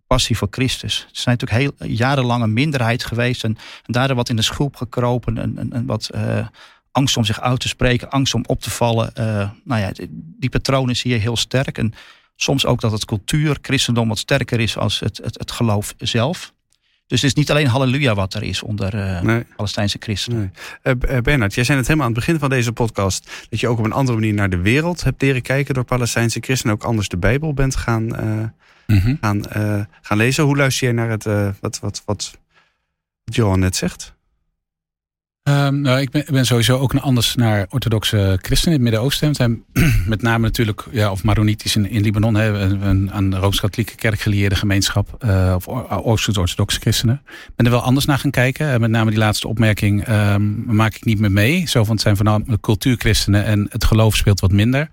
[0.06, 1.06] passie voor Christus.
[1.12, 3.56] Ze zijn natuurlijk heel jarenlang een minderheid geweest en,
[3.86, 6.10] en daardoor wat in de schroep gekropen en, en, en wat
[6.92, 9.12] angst om zich uit te spreken, angst om op te vallen.
[9.64, 11.78] Nou ja, die patronen zie je heel sterk.
[11.78, 11.94] En
[12.42, 16.52] soms ook dat het cultuur, christendom wat sterker is als het, het, het geloof zelf.
[17.06, 19.44] Dus het is niet alleen halleluja wat er is onder uh, nee.
[19.56, 20.52] Palestijnse christenen.
[20.82, 20.94] Nee.
[21.10, 23.46] Uh, Bernard, jij zei het helemaal aan het begin van deze podcast...
[23.50, 25.74] dat je ook op een andere manier naar de wereld hebt leren kijken...
[25.74, 28.44] door Palestijnse christenen ook anders de Bijbel bent gaan, uh,
[28.86, 29.18] mm -hmm.
[29.20, 29.42] gaan,
[30.02, 30.44] gaan lezen.
[30.44, 31.24] Hoe luister jij naar het,
[31.60, 32.38] wat, wat, wat
[33.24, 34.14] Johan net zegt?
[35.42, 39.64] Um, nou, ik ben, sowieso ook een anders naar orthodoxe christenen in het Midden-Oosten.
[40.06, 44.54] Met name natuurlijk, ja, of Maronitisch in, Libanon, hè, een aan de Rooms-Katholieke kerk gelieerde
[44.54, 47.22] gemeenschap, uh, of Oost-orthodoxe christenen.
[47.56, 48.80] Ben er wel anders naar gaan kijken.
[48.80, 51.68] met name die laatste opmerking um, maak ik niet meer mee.
[51.68, 54.88] Zo, van het zijn voornamelijk cultuurchristenen en het geloof speelt wat minder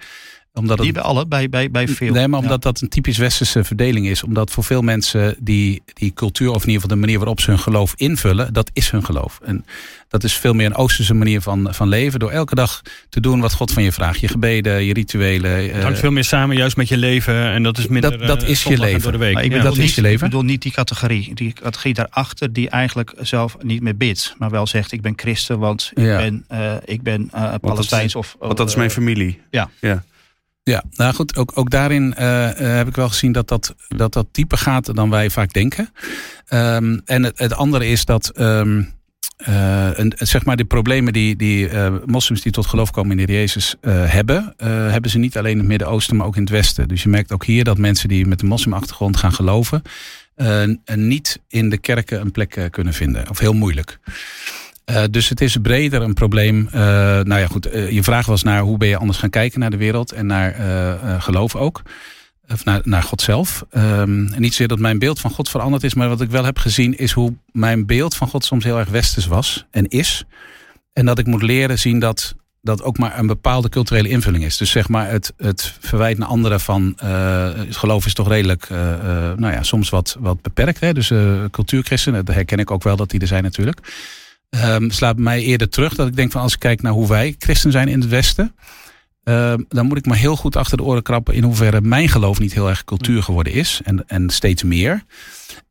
[0.57, 2.13] omdat die bij alle, bij, bij, bij veel.
[2.13, 4.23] Nee, maar omdat dat een typisch westerse verdeling is.
[4.23, 7.49] Omdat voor veel mensen die, die cultuur, of in ieder geval de manier waarop ze
[7.49, 9.39] hun geloof invullen, dat is hun geloof.
[9.43, 9.65] En
[10.09, 12.19] dat is veel meer een oosterse manier van, van leven.
[12.19, 14.19] Door elke dag te doen wat God van je vraagt.
[14.19, 15.51] Je gebeden, je rituelen.
[15.51, 17.51] Het hangt uh, veel meer samen juist met je leven.
[17.51, 19.01] En dat is minder Dat, dat is je leven.
[19.01, 19.37] Door de week.
[19.37, 20.25] ik bedoel, dat niet, is je leven.
[20.25, 21.35] Ik bedoel niet die categorie.
[21.35, 24.35] Die categorie daarachter die eigenlijk zelf niet meer bidt.
[24.37, 26.17] Maar wel zegt ik ben christen, want ik ja.
[26.17, 28.15] ben, uh, ik ben uh, Palestijns.
[28.15, 29.39] Of, want dat is mijn familie.
[29.49, 29.69] Ja.
[29.79, 30.03] ja.
[30.67, 34.27] Ja, nou goed, ook, ook daarin uh, heb ik wel gezien dat dat, dat dat
[34.31, 35.89] dieper gaat dan wij vaak denken.
[36.49, 38.93] Um, en het, het, andere is dat um,
[39.49, 41.69] uh, een, zeg maar de problemen die, die
[42.05, 45.67] moslims die tot geloof komen in de Jezus hebben, hebben ze niet alleen in het
[45.67, 46.87] Midden-Oosten, maar ook in het Westen.
[46.87, 49.81] Dus je merkt ook hier dat mensen die met een moslimachtergrond gaan geloven,
[50.95, 53.29] niet in de kerken een plek kunnen vinden.
[53.29, 53.99] Of heel moeilijk.
[54.91, 56.67] Uh, dus het is breder een probleem.
[56.73, 56.79] Uh,
[57.21, 57.73] nou ja, goed.
[57.73, 60.25] Uh, je vraag was naar hoe ben je anders gaan kijken naar de wereld en
[60.25, 60.55] naar
[61.21, 61.81] geloof ook.
[62.49, 63.65] Of naar, naar God zelf.
[63.71, 66.57] Um, niet zozeer dat mijn beeld van God veranderd is, maar wat ik wel heb
[66.57, 70.23] gezien is hoe mijn beeld van God soms heel erg westers was en is.
[70.93, 74.57] En dat ik moet leren zien dat dat ook maar een bepaalde culturele invulling is.
[74.57, 76.93] Dus zeg maar het, het verwijt naar anderen van
[77.57, 80.79] het geloof is toch redelijk, nou ja, soms wat, wat beperkt.
[80.79, 80.93] Hè?
[80.93, 81.11] Dus
[81.51, 83.79] cultuurchristenen, dat herken ik ook wel dat die er zijn natuurlijk
[84.49, 85.95] um, slaat mij eerder terug.
[85.95, 88.55] Dat ik denk van als ik kijk naar hoe wij christen zijn in het Westen.
[89.23, 92.39] Um, dan moet ik me heel goed achter de oren krappen in hoeverre mijn geloof
[92.39, 93.81] niet heel erg cultuur geworden is.
[93.83, 95.03] En, en steeds meer.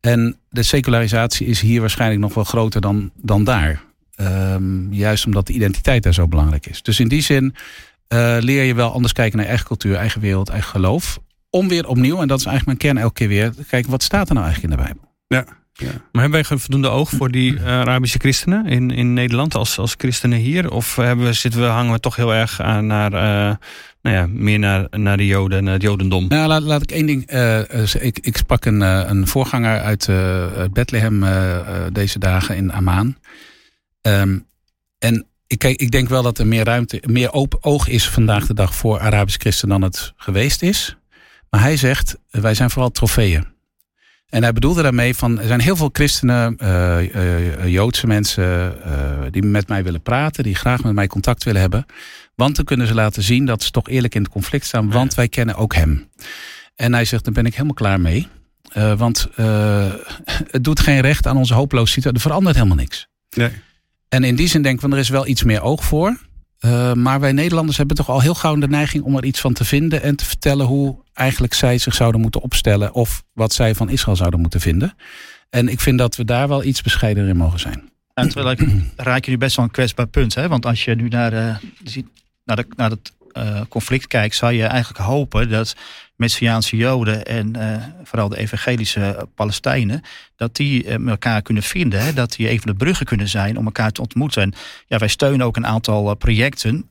[0.00, 3.82] En de secularisatie is hier waarschijnlijk nog wel groter dan, dan daar.
[4.20, 6.82] Um, juist omdat de identiteit daar zo belangrijk is.
[6.82, 7.54] Dus in die zin
[8.08, 11.18] uh, leer je wel anders kijken naar eigen cultuur, eigen wereld, eigen geloof.
[11.50, 14.28] Om weer opnieuw, en dat is eigenlijk mijn kern elke keer weer, kijken wat staat
[14.28, 15.12] er nou eigenlijk in de Bijbel.
[15.26, 15.44] Ja.
[15.78, 15.90] Ja.
[16.12, 19.94] Maar hebben wij voldoende oog voor die uh, Arabische christenen in, in Nederland als, als
[19.98, 20.70] christenen hier?
[20.70, 23.56] Of hebben we, zitten we, hangen we toch heel erg aan naar, uh,
[24.02, 26.28] nou ja, meer naar, naar de Joden en het Jodendom?
[26.28, 27.32] Nou, laat, laat ik één ding.
[27.32, 30.06] Uh, ik, ik sprak een, een voorganger uit
[30.72, 31.24] Bethlehem
[31.92, 33.16] deze dagen in Amman.
[34.02, 34.46] Um,
[34.98, 38.46] en ik, kijk, ik denk wel dat er meer ruimte, meer open oog is vandaag
[38.46, 40.96] de dag voor Arabische christenen dan het geweest is.
[41.50, 43.54] Maar hij zegt, wij zijn vooral trofeeën.
[44.28, 48.92] En hij bedoelde daarmee van, er zijn heel veel christenen, uh, uh, Joodse mensen, uh,
[49.30, 51.86] die met mij willen praten, die graag met mij contact willen hebben.
[52.34, 55.14] Want dan kunnen ze laten zien dat ze toch eerlijk in het conflict staan, want
[55.14, 56.08] wij kennen ook hem.
[56.74, 58.28] En hij zegt, daar ben ik helemaal klaar mee.
[58.96, 59.28] want
[60.56, 63.08] het doet geen recht aan onze hopeloze situatie, er verandert helemaal niks.
[63.36, 63.50] Nee.
[64.08, 66.16] En in die zin denk ik, van, er is wel iets meer oog voor.
[66.60, 69.52] Uh, maar wij Nederlanders hebben toch al heel gauw de neiging om er iets van
[69.52, 73.74] te vinden en te vertellen hoe eigenlijk zij zich zouden moeten opstellen of wat zij
[73.74, 74.94] van Israël zouden moeten vinden.
[75.50, 77.90] En ik vind dat we daar wel iets bescheidener in mogen zijn.
[78.14, 80.34] En terwijl ik, raak je nu best wel een kwetsbaar punt.
[80.34, 80.48] Hè?
[80.48, 81.32] Want als je nu naar,
[82.44, 85.76] naar, de, naar het uh, conflict kijkt, zou je eigenlijk hopen dat
[86.16, 90.02] Messiaanse Joden en uh, vooral de evangelische Palestijnen,
[90.36, 92.04] dat die uh, elkaar kunnen vinden.
[92.04, 92.12] Hè?
[92.12, 94.42] Dat die even de bruggen kunnen zijn om elkaar te ontmoeten.
[94.42, 94.52] En
[94.86, 96.86] ja, wij steunen ook een aantal projecten,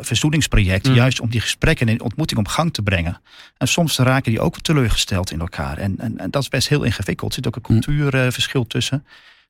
[0.00, 0.98] verzoeningsprojecten, mm.
[0.98, 3.20] juist om die gesprekken en ontmoeting op gang te brengen.
[3.56, 5.78] En soms raken die ook teleurgesteld in elkaar.
[5.78, 7.30] En, en, en dat is best heel ingewikkeld.
[7.30, 7.80] Er zit ook een mm.
[7.80, 9.04] cultuurverschil tussen.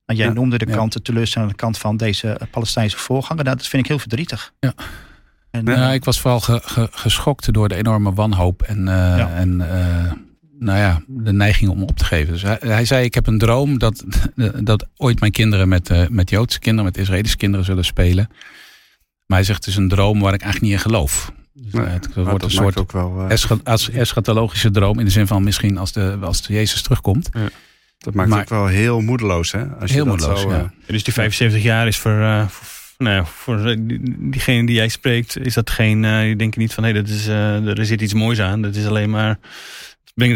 [0.06, 0.74] Maar jij ja, noemde de ja.
[0.74, 3.44] kant, de teleurstellende kant van deze Palestijnse voorganger.
[3.44, 4.52] Nou, dat vind ik heel verdrietig.
[4.60, 4.74] Ja.
[5.50, 9.30] En, ja, ik was vooral ge, ge, geschokt door de enorme wanhoop en, uh, ja.
[9.34, 10.12] en uh,
[10.58, 12.32] nou ja, de neiging om op te geven.
[12.32, 14.04] Dus hij, hij, zei: Ik heb een droom dat,
[14.60, 18.28] dat ooit mijn kinderen met, uh, met Joodse kinderen, met Israëlische kinderen zullen spelen.
[19.26, 21.32] Maar hij zegt: Het is een droom waar ik eigenlijk niet in geloof.
[21.52, 23.26] Dus nee, het wordt een soort ook wel,
[23.92, 27.28] eschatologische droom in de zin van misschien als, de, als de Jezus terugkomt.
[27.32, 27.48] Ja.
[27.98, 29.66] Dat maakt maar, ook wel heel moedeloos, hè?
[29.66, 30.72] Als heel je dat moedeloos, zo, ja.
[30.86, 32.48] Dus die 75 jaar is voor,
[32.98, 33.76] nou, voor
[34.18, 36.02] diegene die jij spreekt, is dat geen.
[36.02, 38.62] Uh, je denkt niet van hé, hey, dat is, uh, er zit iets moois aan.
[38.62, 39.38] Dat is alleen maar.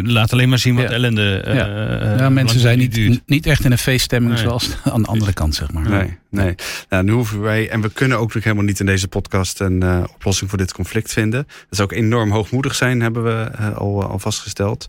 [0.02, 0.90] Laat alleen maar zien wat Ja.
[0.90, 1.36] ellende.
[1.40, 1.66] eh, Ja.
[2.00, 2.94] eh, ja, mensen zijn duurt.
[2.94, 4.42] niet, niet echt in een feeststemming Nee.
[4.42, 5.88] zoals aan de andere kant, zeg maar.
[5.88, 6.54] Nee, nee.
[6.88, 9.82] Nou, nu hoeven wij, en we kunnen ook nog helemaal niet in deze podcast een
[9.82, 11.44] eh, oplossing voor dit conflict vinden.
[11.46, 14.86] Dat zou ook enorm hoogmoedig zijn, hebben we eh, al, al vastgesteld.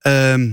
[0.00, 0.50] Ehm,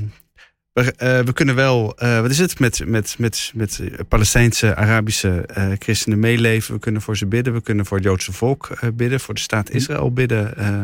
[0.84, 5.42] we, eh, we kunnen wel, eh, wat is het, met, met, met, met Palestijnse, Arabische
[5.42, 6.74] eh, christenen meeleven.
[6.74, 9.40] We kunnen voor ze bidden, we kunnen voor het Joodse volk eh, bidden, voor de
[9.40, 10.84] staat Israël bidden eh,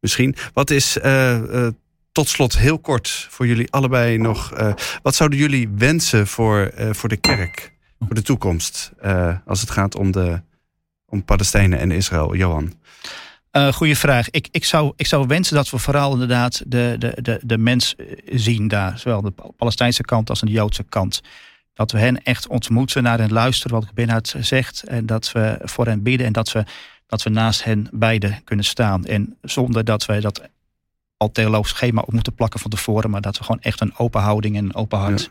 [0.00, 0.34] misschien.
[0.52, 1.72] Wat is, eh, eh,
[2.12, 6.92] tot slot heel kort voor jullie allebei nog, eh, wat zouden jullie wensen voor, eh,
[6.92, 7.72] voor de kerk?
[7.98, 10.42] voor de toekomst eh, als het gaat om, de,
[11.06, 12.34] om Palestijnen en Israël?
[12.34, 12.72] Johan.
[13.56, 14.30] Uh, goeie vraag.
[14.30, 17.96] Ik, ik, zou, ik zou wensen dat we vooral inderdaad de, de, de, de mens
[17.96, 18.98] eh, zien daar.
[18.98, 21.20] Zowel de Palestijnse kant als de Joodse kant.
[21.74, 24.82] Dat we hen echt ontmoeten, naar hen luisteren wat Binnenhard zegt.
[24.82, 26.64] En dat we voor hen bidden en dat we,
[27.06, 29.04] dat we naast hen beiden kunnen staan.
[29.04, 30.42] En zonder dat we dat
[31.16, 33.10] al theologisch schema op moeten plakken van tevoren.
[33.10, 35.30] Maar dat we gewoon echt een open houding en een open hart.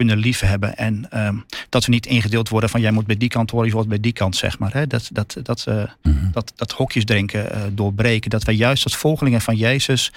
[0.00, 0.76] Kunnen liefhebben.
[0.76, 3.72] En um, dat we niet ingedeeld worden van jij moet bij die kant horen, je
[3.72, 4.72] wordt bij die kant, zeg maar.
[4.72, 4.86] Hè?
[4.86, 6.30] Dat, dat, dat, uh, Mhm.
[6.32, 8.30] dat, dat hokjesdenken uh, doorbreken.
[8.30, 10.12] Dat wij juist als volgelingen van Jezus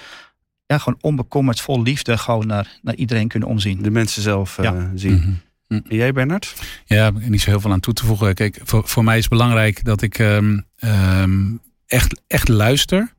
[0.66, 3.82] ja, gewoon onbekommerd, vol liefde, gewoon naar, naar iedereen kunnen omzien.
[3.82, 4.90] De mensen zelf uh, Ja.
[4.94, 5.14] zien.
[5.68, 5.80] Mhm.
[5.88, 6.54] En jij, Bernard?
[6.84, 8.34] Ja, heb niet zo heel veel aan toe te voegen.
[8.34, 10.64] Kijk, voor, voor mij is het belangrijk dat ik um,
[11.20, 13.12] um, echt, echt luister.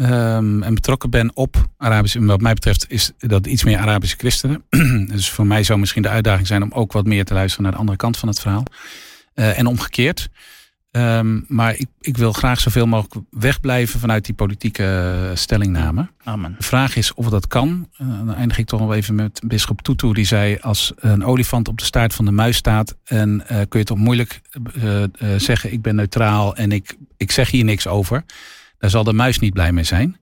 [0.00, 2.24] Um, en betrokken ben op Arabische.
[2.24, 4.64] Wat mij betreft is dat iets meer Arabische christenen.
[5.12, 7.72] dus voor mij zou misschien de uitdaging zijn om ook wat meer te luisteren naar
[7.72, 8.64] de andere kant van het verhaal.
[9.34, 10.28] Uh, en omgekeerd.
[10.90, 16.08] Um, maar ik, ik, wil graag zoveel mogelijk wegblijven vanuit die politieke stellingname.
[16.24, 16.54] Amen.
[16.58, 17.88] De vraag is of dat kan.
[17.98, 20.12] Uh, dan eindig ik toch nog even met bischop Tutu.
[20.12, 22.96] Die zei als een olifant op de staart van de muis staat.
[23.04, 24.40] En uh, kun je toch moeilijk
[25.36, 28.24] zeggen ik ben neutraal en ik, ik zeg hier niks over.
[28.80, 30.18] Daar zal de muis niet blij mee zijn.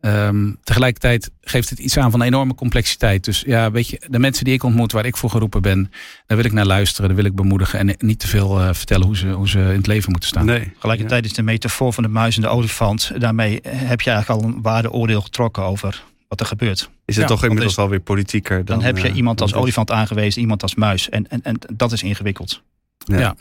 [0.00, 3.24] Um, tegelijkertijd geeft het iets aan van een enorme complexiteit.
[3.24, 5.90] Dus ja, weet je, de mensen die ik ontmoet, waar ik voor geroepen ben,
[6.26, 9.06] daar wil ik naar luisteren, daar wil ik bemoedigen en niet te veel uh, vertellen
[9.06, 10.44] hoe ze, hoe ze in het leven moeten staan.
[10.44, 10.70] Nee.
[10.74, 14.48] Tegelijkertijd is de metafoor van de muis en de olifant, daarmee heb je eigenlijk al
[14.48, 16.90] een waardeoordeel getrokken over wat er gebeurt.
[17.04, 18.76] Is het Ja, toch inmiddels alweer politieker dan...
[18.76, 21.08] Dan, heb je eh, iemand als olifant aangewezen, iemand als muis.
[21.08, 22.62] En, en, en dat is ingewikkeld.
[22.98, 23.18] Ja.
[23.18, 23.36] Ja.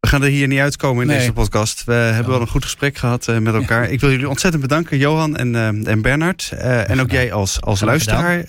[0.00, 1.18] We gaan er hier niet uitkomen in Nee.
[1.18, 1.84] deze podcast.
[1.84, 3.90] We hebben wel een goed gesprek gehad eh, met elkaar.
[3.90, 6.50] Ik wil jullie ontzettend bedanken, Johan en, eh, en Bernard.
[6.58, 8.44] Eh, en ook jij als, als luisteraar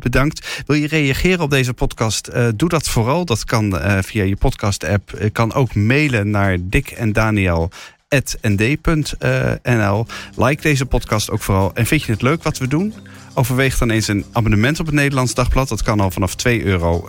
[0.00, 0.62] bedankt.
[0.66, 2.30] Wil je reageren op deze podcast?
[2.56, 3.24] Doe dat vooral.
[3.24, 5.10] Dat kan via je podcast-app.
[5.20, 7.70] Je kan ook mailen naar Dick en Daniel
[8.42, 10.06] nd.nl.
[10.36, 11.70] Like deze podcast ook vooral.
[11.74, 12.94] En vind je het leuk wat we doen?
[13.34, 15.68] Overweeg dan eens een abonnement op het Nederlands Dagblad.
[15.68, 17.08] Dat kan al vanaf 2 euro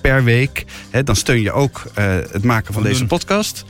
[0.00, 0.64] per week.
[0.90, 3.64] Hè, dan steun je ook eh, het maken van deze podcast.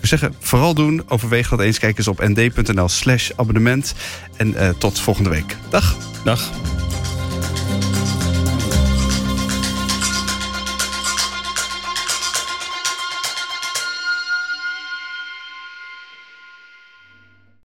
[0.00, 1.02] We zeggen, vooral doen.
[1.08, 1.78] Overweeg dat eens.
[1.78, 3.94] Kijk eens op nd.nl slash abonnement.
[4.36, 5.56] En eh, tot volgende week.
[5.70, 5.96] Dag.
[6.24, 6.50] Dag.